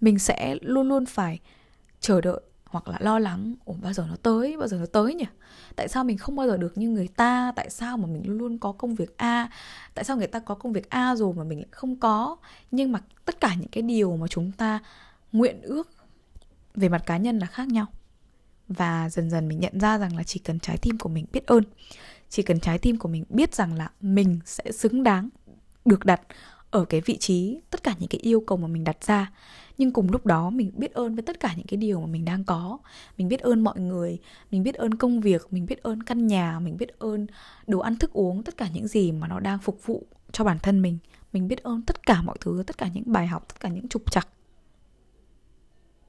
mình 0.00 0.18
sẽ 0.18 0.56
luôn 0.60 0.88
luôn 0.88 1.06
phải 1.06 1.38
chờ 2.00 2.20
đợi 2.20 2.40
hoặc 2.72 2.88
là 2.88 2.98
lo 3.00 3.18
lắng, 3.18 3.54
ủa, 3.64 3.74
bao 3.82 3.92
giờ 3.92 4.06
nó 4.08 4.16
tới, 4.16 4.56
bao 4.56 4.68
giờ 4.68 4.76
nó 4.76 4.86
tới 4.86 5.14
nhỉ? 5.14 5.24
Tại 5.76 5.88
sao 5.88 6.04
mình 6.04 6.18
không 6.18 6.36
bao 6.36 6.46
giờ 6.46 6.56
được 6.56 6.78
như 6.78 6.88
người 6.88 7.08
ta? 7.08 7.52
Tại 7.56 7.70
sao 7.70 7.96
mà 7.96 8.06
mình 8.06 8.22
luôn 8.26 8.38
luôn 8.38 8.58
có 8.58 8.72
công 8.72 8.94
việc 8.94 9.16
a? 9.16 9.50
Tại 9.94 10.04
sao 10.04 10.16
người 10.16 10.26
ta 10.26 10.38
có 10.38 10.54
công 10.54 10.72
việc 10.72 10.90
a 10.90 11.14
rồi 11.16 11.34
mà 11.34 11.44
mình 11.44 11.58
lại 11.58 11.68
không 11.70 11.96
có? 11.96 12.36
Nhưng 12.70 12.92
mà 12.92 13.00
tất 13.24 13.40
cả 13.40 13.54
những 13.54 13.68
cái 13.68 13.82
điều 13.82 14.16
mà 14.16 14.26
chúng 14.26 14.52
ta 14.52 14.80
nguyện 15.32 15.62
ước 15.62 15.90
về 16.74 16.88
mặt 16.88 17.02
cá 17.06 17.16
nhân 17.16 17.38
là 17.38 17.46
khác 17.46 17.68
nhau. 17.68 17.86
Và 18.68 19.08
dần 19.10 19.30
dần 19.30 19.48
mình 19.48 19.60
nhận 19.60 19.80
ra 19.80 19.98
rằng 19.98 20.16
là 20.16 20.22
chỉ 20.22 20.38
cần 20.38 20.58
trái 20.58 20.78
tim 20.82 20.98
của 20.98 21.08
mình 21.08 21.26
biết 21.32 21.46
ơn, 21.46 21.64
chỉ 22.28 22.42
cần 22.42 22.60
trái 22.60 22.78
tim 22.78 22.98
của 22.98 23.08
mình 23.08 23.24
biết 23.28 23.54
rằng 23.54 23.74
là 23.74 23.90
mình 24.00 24.40
sẽ 24.44 24.72
xứng 24.72 25.02
đáng 25.02 25.28
được 25.84 26.04
đặt 26.04 26.20
ở 26.72 26.84
cái 26.84 27.00
vị 27.00 27.16
trí 27.16 27.60
tất 27.70 27.82
cả 27.82 27.94
những 27.98 28.08
cái 28.08 28.20
yêu 28.20 28.40
cầu 28.40 28.58
mà 28.58 28.68
mình 28.68 28.84
đặt 28.84 29.04
ra. 29.04 29.32
Nhưng 29.78 29.92
cùng 29.92 30.10
lúc 30.10 30.26
đó 30.26 30.50
mình 30.50 30.72
biết 30.74 30.92
ơn 30.92 31.14
với 31.14 31.22
tất 31.22 31.40
cả 31.40 31.54
những 31.56 31.66
cái 31.66 31.76
điều 31.76 32.00
mà 32.00 32.06
mình 32.06 32.24
đang 32.24 32.44
có. 32.44 32.78
Mình 33.18 33.28
biết 33.28 33.40
ơn 33.40 33.64
mọi 33.64 33.80
người, 33.80 34.18
mình 34.50 34.62
biết 34.62 34.74
ơn 34.74 34.94
công 34.94 35.20
việc, 35.20 35.46
mình 35.50 35.66
biết 35.66 35.82
ơn 35.82 36.02
căn 36.02 36.26
nhà, 36.26 36.60
mình 36.60 36.76
biết 36.76 36.98
ơn 36.98 37.26
đồ 37.66 37.78
ăn 37.78 37.96
thức 37.96 38.12
uống, 38.12 38.42
tất 38.42 38.56
cả 38.56 38.68
những 38.74 38.88
gì 38.88 39.12
mà 39.12 39.28
nó 39.28 39.40
đang 39.40 39.58
phục 39.58 39.86
vụ 39.86 40.06
cho 40.32 40.44
bản 40.44 40.58
thân 40.58 40.82
mình. 40.82 40.98
Mình 41.32 41.48
biết 41.48 41.62
ơn 41.62 41.82
tất 41.82 42.06
cả 42.06 42.22
mọi 42.22 42.36
thứ, 42.40 42.62
tất 42.66 42.78
cả 42.78 42.88
những 42.94 43.04
bài 43.06 43.26
học, 43.26 43.48
tất 43.48 43.60
cả 43.60 43.68
những 43.68 43.88
trục 43.88 44.12
trặc. 44.12 44.28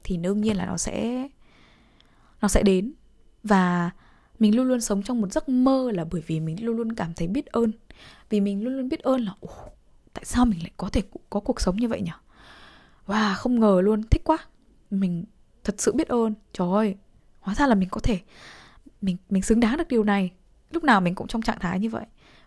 Thì 0.04 0.16
đương 0.16 0.40
nhiên 0.40 0.56
là 0.56 0.66
nó 0.66 0.76
sẽ 0.76 1.28
nó 2.40 2.48
sẽ 2.48 2.62
đến. 2.62 2.92
Và 3.42 3.90
mình 4.38 4.56
luôn 4.56 4.66
luôn 4.66 4.80
sống 4.80 5.02
trong 5.02 5.20
một 5.20 5.32
giấc 5.32 5.48
mơ 5.48 5.90
là 5.94 6.04
bởi 6.10 6.22
vì 6.26 6.40
mình 6.40 6.64
luôn 6.64 6.76
luôn 6.76 6.92
cảm 6.92 7.14
thấy 7.14 7.28
biết 7.28 7.46
ơn. 7.46 7.72
Vì 8.30 8.40
mình 8.40 8.64
luôn 8.64 8.76
luôn 8.76 8.88
biết 8.88 9.00
ơn 9.02 9.24
là 9.24 9.34
tại 10.14 10.24
sao 10.24 10.44
mình 10.44 10.58
lại 10.62 10.70
có 10.76 10.88
thể 10.88 11.02
có 11.30 11.40
cuộc 11.40 11.60
sống 11.60 11.76
như 11.76 11.88
vậy 11.88 12.00
nhỉ? 12.00 12.12
Wow 13.06 13.34
không 13.36 13.60
ngờ 13.60 13.80
luôn, 13.84 14.02
thích 14.02 14.22
quá. 14.24 14.38
Mình 14.90 15.24
thật 15.64 15.74
sự 15.78 15.92
biết 15.92 16.08
ơn. 16.08 16.34
Trời 16.52 16.68
ơi, 16.72 16.96
hóa 17.40 17.54
ra 17.54 17.66
là 17.66 17.74
mình 17.74 17.88
có 17.88 18.00
thể 18.00 18.20
mình 19.00 19.16
mình 19.30 19.42
xứng 19.42 19.60
đáng 19.60 19.76
được 19.76 19.88
điều 19.88 20.04
này. 20.04 20.30
Lúc 20.70 20.84
nào 20.84 21.00
mình 21.00 21.14
cũng 21.14 21.26
trong 21.26 21.42
trạng 21.42 21.58
thái 21.58 21.80
như 21.80 21.90
vậy. 21.90 22.04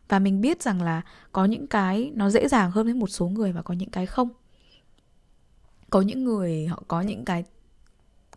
Và 0.10 0.20
mình 0.20 0.42
biết 0.42 0.62
rằng 0.62 0.82
là 0.82 1.02
có 1.32 1.46
những 1.46 1.68
cái 1.68 2.12
nó 2.16 2.30
dễ 2.30 2.48
dàng 2.48 2.72
hơn 2.72 2.86
với 2.86 2.94
một 2.94 3.08
số 3.08 3.28
người 3.28 3.52
và 3.52 3.62
có 3.62 3.74
những 3.74 3.90
cái 3.90 4.06
không. 4.06 4.30
Có 5.90 6.02
những 6.02 6.24
người 6.24 6.68
họ 6.68 6.84
có 6.88 7.02
những 7.02 7.26
cái 7.26 7.44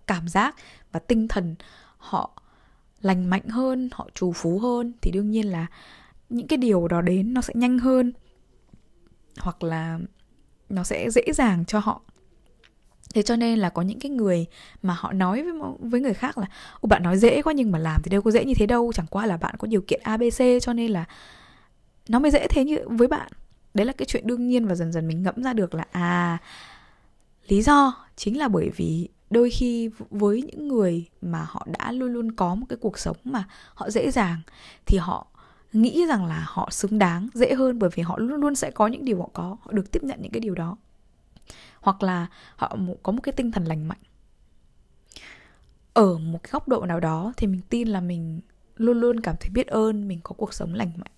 cảm 0.07 0.29
giác 0.29 0.57
và 0.93 1.01
tinh 1.01 1.29
thần 1.29 1.55
họ 1.97 2.43
lành 3.01 3.31
mạnh 3.31 3.49
hơn, 3.49 3.89
họ 3.93 4.09
trù 4.15 4.33
phú 4.33 4.59
hơn. 4.59 4.93
Thì 5.03 5.11
đương 5.11 5.31
nhiên 5.31 5.47
là 5.47 5.67
những 6.29 6.47
cái 6.47 6.57
điều 6.57 6.89
đó 6.89 7.01
đến 7.01 7.35
nó 7.35 7.41
sẽ 7.41 7.55
nhanh 7.57 7.79
hơn 7.79 8.13
hoặc 9.39 9.63
là 9.63 9.99
nó 10.69 10.85
sẽ 10.85 11.11
dễ 11.11 11.23
dàng 11.35 11.65
cho 11.65 11.79
họ. 11.79 12.01
Thế 13.15 13.23
cho 13.23 13.37
nên 13.37 13.59
là 13.59 13.69
có 13.69 13.83
những 13.83 13.99
cái 14.01 14.11
người 14.11 14.47
mà 14.83 14.95
họ 14.99 15.13
nói 15.13 15.43
với 15.43 15.53
với 15.79 16.01
người 16.01 16.15
khác 16.15 16.39
là 16.39 16.47
Ô, 16.81 16.87
bạn 16.87 17.03
nói 17.03 17.19
dễ 17.19 17.43
quá 17.43 17.53
nhưng 17.53 17.73
mà 17.73 17.79
làm 17.79 18.01
thì 18.05 18.11
đâu 18.11 18.23
có 18.23 18.31
dễ 18.31 18.45
như 18.45 18.55
thế 18.55 18.67
đâu 18.67 18.93
chẳng 18.93 19.07
qua 19.11 19.27
là 19.27 19.37
bạn 19.37 19.55
có 19.59 19.67
điều 19.67 19.81
kiện 19.81 20.01
abc 20.03 20.43
cho 20.63 20.73
nên 20.73 20.91
là 20.91 21.05
nó 22.09 22.19
mới 22.19 22.31
dễ 22.31 22.47
thế 22.49 22.65
như 22.65 22.79
với 22.87 23.09
bạn. 23.09 23.33
Đấy 23.75 23.87
là 23.87 23.93
cái 23.93 24.07
chuyện 24.07 24.27
đương 24.27 24.47
nhiên 24.47 24.67
và 24.67 24.75
dần 24.75 24.93
dần 24.93 25.09
mình 25.09 25.23
ngẫm 25.23 25.43
ra 25.43 25.53
được 25.53 25.75
là 25.75 25.85
à 25.91 26.39
lý 27.49 27.63
do 27.63 28.07
chính 28.17 28.39
là 28.39 28.49
bởi 28.49 28.71
vì 28.77 29.09
đôi 29.31 29.51
khi 29.51 29.91
với 30.11 30.43
những 30.43 30.69
người 30.69 31.09
mà 31.23 31.47
họ 31.49 31.67
đã 31.79 31.93
luôn 31.93 32.13
luôn 32.13 32.33
có 32.33 32.55
một 32.55 32.67
cái 32.69 32.77
cuộc 32.81 32.99
sống 32.99 33.17
mà 33.25 33.45
họ 33.75 33.91
dễ 33.91 34.11
dàng 34.11 34.41
thì 34.87 34.99
họ 34.99 35.27
nghĩ 35.73 36.07
rằng 36.07 36.25
là 36.25 36.45
họ 36.49 36.69
xứng 36.71 36.99
đáng, 36.99 37.29
dễ 37.35 37.55
hơn 37.55 37.79
bởi 37.79 37.91
vì 37.95 38.03
họ 38.03 38.19
luôn 38.19 38.41
luôn 38.41 38.55
sẽ 38.55 38.71
có 38.71 38.87
những 38.87 39.05
điều 39.05 39.21
họ 39.21 39.31
có, 39.33 39.57
họ 39.61 39.73
được 39.73 39.91
tiếp 39.93 40.03
nhận 40.03 40.23
những 40.23 40.33
cái 40.33 40.41
điều 40.41 40.55
đó. 40.55 40.77
Hoặc 41.81 42.03
là 42.03 42.27
họ 42.57 42.77
có 43.03 43.13
một 43.13 43.21
cái 43.23 43.33
tinh 43.33 43.53
thần 43.53 43.65
lành 43.65 43.89
mạnh. 43.89 43.99
Ở 45.93 46.19
một 46.19 46.39
cái 46.43 46.51
góc 46.51 46.69
độ 46.69 46.87
nào 46.87 47.01
đó 47.01 47.33
thì 47.37 47.47
mình 47.47 47.61
tin 47.69 47.89
là 47.89 48.01
mình 48.01 48.41
luôn 48.77 49.01
luôn 49.01 49.21
cảm 49.21 49.37
thấy 49.41 49.51
biết 49.51 49.67
ơn, 49.67 50.09
mình 50.09 50.21
có 50.23 50.35
cuộc 50.39 50.55
sống 50.55 50.75
lành 50.75 50.93
mạnh, 50.97 51.13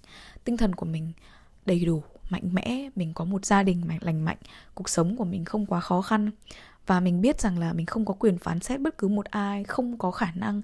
tinh 0.44 0.56
thần 0.56 0.74
của 0.74 0.86
mình 0.86 1.12
đầy 1.66 1.84
đủ, 1.84 2.02
mạnh 2.30 2.54
mẽ, 2.54 2.88
mình 2.96 3.14
có 3.14 3.24
một 3.24 3.44
gia 3.44 3.62
đình 3.62 3.82
lành 4.00 4.24
mạnh, 4.24 4.36
cuộc 4.74 4.88
sống 4.88 5.16
của 5.16 5.24
mình 5.24 5.44
không 5.44 5.66
quá 5.66 5.80
khó 5.80 6.02
khăn. 6.02 6.30
Và 6.86 7.00
mình 7.00 7.20
biết 7.20 7.40
rằng 7.40 7.58
là 7.58 7.72
mình 7.72 7.86
không 7.86 8.04
có 8.04 8.14
quyền 8.14 8.38
phán 8.38 8.60
xét 8.60 8.80
bất 8.80 8.98
cứ 8.98 9.08
một 9.08 9.26
ai, 9.26 9.64
không 9.64 9.98
có 9.98 10.10
khả 10.10 10.32
năng 10.34 10.62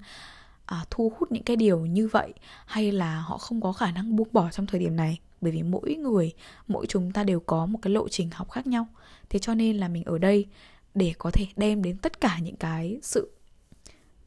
à, 0.68 0.85
thu 0.90 1.12
hút 1.18 1.33
những 1.33 1.42
cái 1.42 1.57
điều 1.57 1.87
như 1.87 2.09
vậy 2.09 2.33
hay 2.66 2.92
là 2.92 3.20
họ 3.20 3.38
không 3.38 3.61
có 3.61 3.72
khả 3.72 3.90
năng 3.92 4.16
buông 4.16 4.28
bỏ 4.33 4.50
trong 4.50 4.66
thời 4.66 4.81
điểm 4.81 4.96
này? 4.96 5.18
Bởi 5.40 5.52
vì 5.52 5.62
mỗi 5.62 5.94
người 5.94 6.33
mỗi 6.68 6.87
chúng 6.87 7.12
ta 7.12 7.24
đều 7.24 7.40
có 7.40 7.66
một 7.66 7.78
cái 7.83 7.92
lộ 7.92 8.09
trình 8.09 8.31
học 8.33 8.50
khác 8.50 8.66
nhau. 8.66 8.87
Thế 9.31 9.38
cho 9.38 9.54
nên 9.54 9.76
là 9.76 9.88
mình 9.88 10.04
ở 10.04 10.18
đây 10.18 10.46
để 10.94 11.14
có 11.18 11.31
thể 11.31 11.46
đem 11.57 11.83
đến 11.83 11.96
tất 11.96 12.20
cả 12.20 12.38
những 12.42 12.57
cái 12.57 12.98
sự 13.02 13.31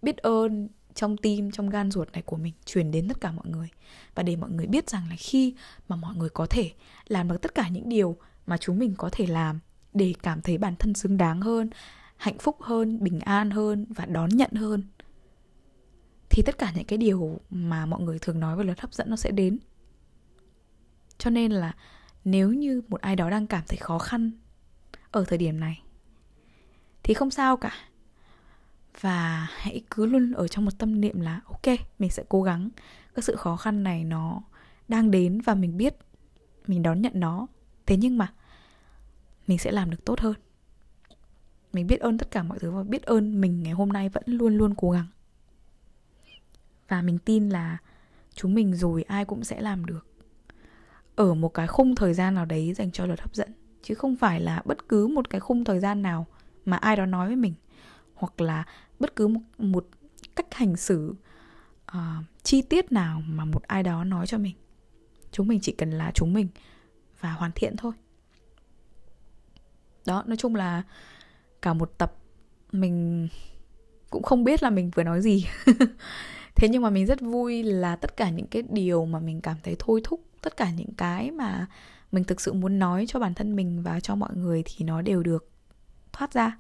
biết 0.02 0.18
ơn 0.18 0.70
trong 0.96 1.18
tim 1.18 1.52
trong 1.52 1.70
gan 1.70 1.92
ruột 1.92 2.12
này 2.12 2.22
của 2.22 2.38
mình 2.38 2.54
truyền 2.66 2.92
đến 2.92 3.08
tất 3.08 3.22
cả 3.22 3.32
mọi 3.32 3.46
người. 3.48 3.70
Và 4.16 4.24
để 4.24 4.36
mọi 4.36 4.50
người 4.50 4.68
biết 4.68 4.90
rằng 4.90 5.04
là 5.10 5.16
khi 5.20 5.56
mà 5.88 5.96
mọi 5.96 6.16
người 6.16 6.30
có 6.30 6.46
thể 6.46 6.72
làm 7.08 7.28
được 7.28 7.42
tất 7.42 7.56
cả 7.56 7.70
những 7.70 7.90
điều 7.90 8.16
mà 8.48 8.58
chúng 8.58 8.80
mình 8.80 8.94
có 8.98 9.10
thể 9.12 9.28
làm 9.28 9.60
để 9.94 10.14
cảm 10.24 10.42
thấy 10.42 10.58
bản 10.58 10.76
thân 10.80 10.94
xứng 10.94 11.18
đáng 11.18 11.42
hơn 11.42 11.70
hạnh 12.18 12.38
phúc 12.38 12.62
hơn 12.62 13.04
bình 13.04 13.20
an 13.20 13.52
hơn 13.52 13.86
và 13.90 14.06
đón 14.06 14.30
nhận 14.30 14.52
hơn 14.52 14.84
thì 16.32 16.44
tất 16.44 16.58
cả 16.58 16.72
những 16.76 16.86
cái 16.86 16.98
điều 16.98 17.40
mà 17.50 17.86
mọi 17.86 18.02
người 18.02 18.20
thường 18.20 18.40
nói 18.40 18.56
về 18.56 18.64
luật 18.64 18.82
hấp 18.82 18.94
dẫn 18.94 19.10
nó 19.10 19.16
sẽ 19.16 19.32
đến. 19.32 19.60
Cho 21.18 21.30
nên 21.30 21.52
là 21.52 21.76
nếu 22.26 22.54
như 22.54 22.82
một 22.88 23.02
ai 23.02 23.16
đó 23.16 23.30
đang 23.30 23.48
cảm 23.48 23.64
thấy 23.68 23.78
khó 23.78 24.00
khăn 24.00 24.32
ở 25.12 25.26
thời 25.28 25.38
điểm 25.38 25.60
này, 25.60 25.82
thì 27.04 27.14
không 27.14 27.32
sao 27.32 27.58
cả. 27.58 27.74
Và 29.02 29.48
hãy 29.52 29.82
cứ 29.90 30.06
luôn 30.06 30.32
ở 30.32 30.48
trong 30.48 30.66
một 30.66 30.78
tâm 30.78 31.02
niệm 31.02 31.22
là, 31.22 31.42
ok, 31.46 31.78
mình 32.00 32.10
sẽ 32.10 32.24
cố 32.30 32.44
gắng. 32.44 32.70
Cái 33.16 33.24
sự 33.24 33.36
khó 33.36 33.56
khăn 33.56 33.84
này 33.84 34.04
nó 34.04 34.42
đang 34.88 35.12
đến 35.12 35.42
và 35.42 35.56
mình 35.56 35.78
biết, 35.78 35.96
mình 36.68 36.84
đón 36.84 37.02
nhận 37.02 37.14
nó. 37.16 37.48
Thế 37.86 37.98
nhưng 37.98 38.18
mà 38.18 38.34
mình 39.48 39.58
sẽ 39.58 39.72
làm 39.72 39.90
được 39.90 40.06
tốt 40.06 40.20
hơn. 40.20 40.34
Mình 41.74 41.88
biết 41.88 42.00
ơn 42.00 42.18
tất 42.18 42.32
cả 42.32 42.44
mọi 42.44 42.60
thứ 42.60 42.72
và 42.72 42.84
biết 42.84 43.04
ơn 43.04 43.42
mình 43.42 43.64
ngày 43.64 43.74
hôm 43.74 43.90
nay 43.90 44.10
vẫn 44.10 44.24
luôn 44.26 44.58
luôn 44.58 44.76
cố 44.78 44.92
gắng 44.92 45.08
và 46.92 47.02
mình 47.02 47.18
tin 47.18 47.50
là 47.50 47.78
chúng 48.34 48.54
mình 48.54 48.76
rồi 48.76 49.04
ai 49.04 49.26
cũng 49.26 49.44
sẽ 49.44 49.62
làm 49.62 49.86
được. 49.86 50.08
Ở 51.16 51.34
một 51.34 51.50
cái 51.50 51.68
khung 51.68 51.96
thời 51.96 52.14
gian 52.14 52.36
nào 52.36 52.46
đấy 52.46 52.74
dành 52.74 52.92
cho 52.92 53.06
luật 53.06 53.22
hấp 53.22 53.36
dẫn 53.36 53.54
chứ 53.84 53.96
không 53.96 54.16
phải 54.16 54.42
là 54.42 54.62
bất 54.66 54.90
cứ 54.90 55.08
một 55.08 55.30
cái 55.30 55.42
khung 55.42 55.64
thời 55.64 55.80
gian 55.80 56.02
nào 56.02 56.28
mà 56.66 56.78
ai 56.78 56.96
đó 56.96 57.06
nói 57.06 57.28
với 57.28 57.36
mình 57.36 57.54
hoặc 58.14 58.42
là 58.42 58.64
bất 59.00 59.16
cứ 59.16 59.28
một, 59.28 59.40
một 59.58 59.88
cách 60.36 60.54
hành 60.54 60.76
xử 60.78 61.16
uh, 61.92 62.26
chi 62.44 62.62
tiết 62.62 62.92
nào 62.92 63.22
mà 63.26 63.46
một 63.46 63.64
ai 63.64 63.84
đó 63.84 64.04
nói 64.04 64.28
cho 64.28 64.38
mình. 64.38 64.56
Chúng 65.32 65.48
mình 65.48 65.60
chỉ 65.62 65.72
cần 65.72 65.92
là 65.92 66.12
chúng 66.16 66.34
mình 66.34 66.48
và 67.20 67.32
hoàn 67.32 67.52
thiện 67.56 67.78
thôi. 67.78 67.94
Đó 70.06 70.24
nói 70.28 70.38
chung 70.38 70.56
là 70.56 70.84
cả 71.62 71.74
một 71.74 71.98
tập 71.98 72.14
mình 72.72 73.28
cũng 74.10 74.24
không 74.24 74.44
biết 74.44 74.64
là 74.64 74.70
mình 74.70 74.92
vừa 74.96 75.04
nói 75.04 75.22
gì. 75.22 75.46
thế 76.56 76.68
nhưng 76.70 76.82
mà 76.82 76.90
mình 76.90 77.06
rất 77.06 77.22
vui 77.22 77.64
là 77.64 77.96
tất 77.96 78.18
cả 78.18 78.30
những 78.30 78.48
cái 78.48 78.64
điều 78.70 79.06
mà 79.06 79.20
mình 79.20 79.42
cảm 79.42 79.58
thấy 79.64 79.76
thôi 79.80 80.02
thúc, 80.04 80.24
tất 80.42 80.58
cả 80.58 80.72
những 80.72 80.94
cái 80.98 81.32
mà 81.32 81.68
mình 82.12 82.24
thực 82.24 82.42
sự 82.42 82.54
muốn 82.54 82.80
nói 82.80 83.06
cho 83.08 83.20
bản 83.20 83.34
thân 83.34 83.56
mình 83.56 83.84
và 83.84 84.00
cho 84.00 84.16
mọi 84.16 84.36
người 84.36 84.64
thì 84.66 84.86
nó 84.86 85.02
đều 85.02 85.24
được 85.24 85.50
thoát 86.14 86.34
ra. 86.34 86.58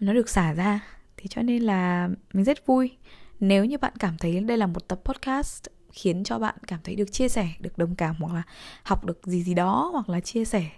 Nó 0.00 0.12
được 0.12 0.28
xả 0.28 0.52
ra. 0.52 0.80
Thế 1.16 1.24
cho 1.30 1.42
nên 1.42 1.62
là 1.62 2.08
mình 2.32 2.44
rất 2.44 2.66
vui. 2.66 2.96
Nếu 3.40 3.64
như 3.64 3.78
bạn 3.78 3.92
cảm 3.98 4.18
thấy 4.18 4.40
đây 4.40 4.58
là 4.58 4.66
một 4.66 4.88
tập 4.88 5.00
podcast 5.04 5.64
khiến 5.92 6.24
cho 6.24 6.38
bạn 6.38 6.54
cảm 6.66 6.80
thấy 6.84 6.94
được 6.94 7.12
chia 7.12 7.28
sẻ, 7.28 7.48
được 7.60 7.78
đồng 7.78 7.94
cảm 7.94 8.14
hoặc 8.18 8.34
là 8.34 8.42
học 8.82 9.04
được 9.04 9.26
gì 9.26 9.42
gì 9.42 9.54
đó 9.54 9.90
hoặc 9.92 10.08
là 10.08 10.20
chia 10.20 10.44
sẻ 10.44 10.70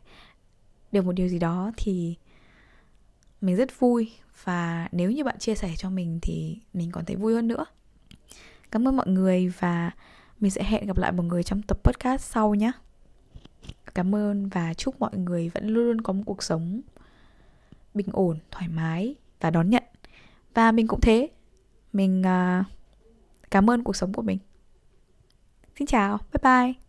được 0.93 1.05
một 1.05 1.13
điều 1.13 1.29
gì 1.29 1.39
đó 1.39 1.73
thì 1.77 2.15
mình 3.41 3.57
rất 3.57 3.81
vui. 3.81 4.13
Và 4.45 4.89
nếu 4.93 5.11
như 5.11 5.25
bạn 5.25 5.39
chia 5.39 5.55
sẻ 5.55 5.73
cho 5.77 5.91
mình 5.91 6.19
thì 6.23 6.59
mình 6.73 6.91
còn 6.91 7.05
thấy 7.05 7.17
vui 7.17 7.35
hơn 7.35 7.49
nữa 7.49 7.65
cảm 8.71 8.89
ơn 8.89 8.97
mọi 8.97 9.09
người 9.09 9.53
và 9.59 9.91
mình 10.41 10.51
sẽ 10.51 10.63
hẹn 10.65 10.87
gặp 10.87 10.99
lại 10.99 11.13
mọi 11.13 11.27
người 11.27 11.43
trong 11.43 11.63
tập 11.63 11.79
podcast 11.85 12.23
sau 12.23 12.55
nhé. 12.55 12.73
Cảm 13.95 14.15
ơn 14.15 14.49
và 14.49 14.75
chúc 14.75 15.01
mọi 15.01 15.17
người 15.17 15.49
vẫn 15.49 15.69
luôn 15.69 15.85
luôn 15.85 16.01
có 16.01 16.13
một 16.13 16.23
cuộc 16.27 16.43
sống 16.43 16.81
bình 17.95 18.09
ổn 18.13 18.39
thoải 18.51 18.69
mái 18.69 19.15
và 19.41 19.51
đón 19.51 19.71
nhận. 19.71 19.83
Và 20.55 20.73
mình 20.73 20.87
cũng 20.87 21.01
thế. 21.01 21.29
Mình 21.93 22.23
uh, 22.23 22.67
cảm 23.51 23.71
ơn 23.71 23.85
cuộc 23.85 23.97
sống 23.97 24.13
của 24.13 24.23
mình. 24.23 24.39
Xin 25.79 25.87
chào. 25.87 26.19
Bye 26.19 26.41
bye. 26.43 26.88